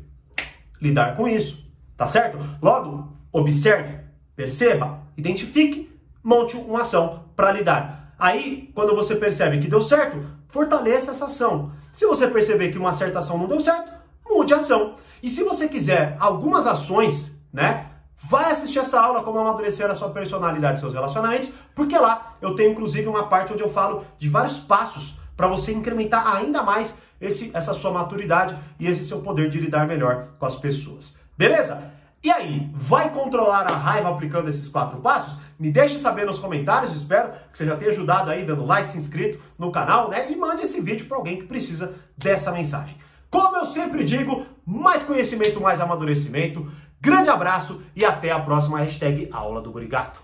Lidar 0.81 1.15
com 1.15 1.27
isso, 1.27 1.63
tá 1.95 2.07
certo? 2.07 2.39
Logo, 2.61 3.15
observe, 3.31 3.99
perceba, 4.35 4.99
identifique, 5.15 5.93
monte 6.23 6.57
uma 6.57 6.81
ação 6.81 7.25
para 7.35 7.51
lidar. 7.51 8.15
Aí, 8.17 8.71
quando 8.73 8.95
você 8.95 9.15
percebe 9.15 9.59
que 9.59 9.67
deu 9.67 9.81
certo, 9.81 10.25
fortaleça 10.47 11.11
essa 11.11 11.25
ação. 11.25 11.71
Se 11.93 12.05
você 12.07 12.27
perceber 12.27 12.69
que 12.71 12.79
uma 12.79 12.93
certa 12.93 13.19
ação 13.19 13.37
não 13.37 13.47
deu 13.47 13.59
certo, 13.59 13.91
mude 14.27 14.53
a 14.53 14.57
ação. 14.57 14.95
E 15.21 15.29
se 15.29 15.43
você 15.43 15.67
quiser 15.67 16.15
algumas 16.19 16.65
ações, 16.65 17.33
né, 17.53 17.84
Vai 18.29 18.51
assistir 18.51 18.79
essa 18.79 18.99
aula 18.99 19.23
como 19.23 19.39
amadurecer 19.39 19.89
a 19.89 19.95
sua 19.95 20.09
personalidade 20.09 20.77
e 20.77 20.81
seus 20.81 20.93
relacionamentos, 20.93 21.51
porque 21.75 21.97
lá 21.97 22.35
eu 22.41 22.55
tenho 22.55 22.71
inclusive 22.71 23.07
uma 23.07 23.27
parte 23.27 23.53
onde 23.53 23.61
eu 23.61 23.69
falo 23.69 24.03
de 24.17 24.29
vários 24.29 24.57
passos 24.57 25.19
para 25.37 25.47
você 25.47 25.71
incrementar 25.71 26.35
ainda 26.35 26.63
mais 26.63 26.95
esse, 27.21 27.51
essa 27.53 27.73
sua 27.73 27.91
maturidade 27.91 28.57
e 28.79 28.87
esse 28.87 29.05
seu 29.05 29.21
poder 29.21 29.49
de 29.49 29.59
lidar 29.59 29.87
melhor 29.87 30.29
com 30.39 30.45
as 30.45 30.55
pessoas. 30.55 31.15
Beleza? 31.37 31.91
E 32.23 32.31
aí, 32.31 32.71
vai 32.73 33.11
controlar 33.11 33.71
a 33.71 33.75
raiva 33.75 34.09
aplicando 34.09 34.49
esses 34.49 34.67
quatro 34.67 34.97
passos? 34.99 35.37
Me 35.59 35.69
deixe 35.69 35.99
saber 35.99 36.25
nos 36.25 36.39
comentários, 36.39 36.95
espero 36.95 37.29
que 37.51 37.57
você 37.57 37.65
já 37.65 37.75
tenha 37.75 37.91
ajudado 37.91 38.31
aí, 38.31 38.43
dando 38.43 38.65
like, 38.65 38.87
se 38.87 38.97
inscrito 38.97 39.39
no 39.59 39.71
canal, 39.71 40.09
né? 40.09 40.31
E 40.31 40.35
mande 40.35 40.63
esse 40.63 40.81
vídeo 40.81 41.05
para 41.05 41.17
alguém 41.17 41.37
que 41.37 41.45
precisa 41.45 41.93
dessa 42.17 42.51
mensagem. 42.51 42.97
Como 43.29 43.55
eu 43.57 43.65
sempre 43.65 44.03
digo, 44.03 44.45
mais 44.65 45.03
conhecimento, 45.03 45.61
mais 45.61 45.79
amadurecimento. 45.79 46.71
Grande 47.05 47.29
abraço 47.29 47.83
e 47.95 48.03
até 48.03 48.31
a 48.31 48.39
próxima 48.39 48.79
hashtag 48.79 49.29
Aula 49.31 49.61
do 49.61 49.69
Burigato. 49.69 50.19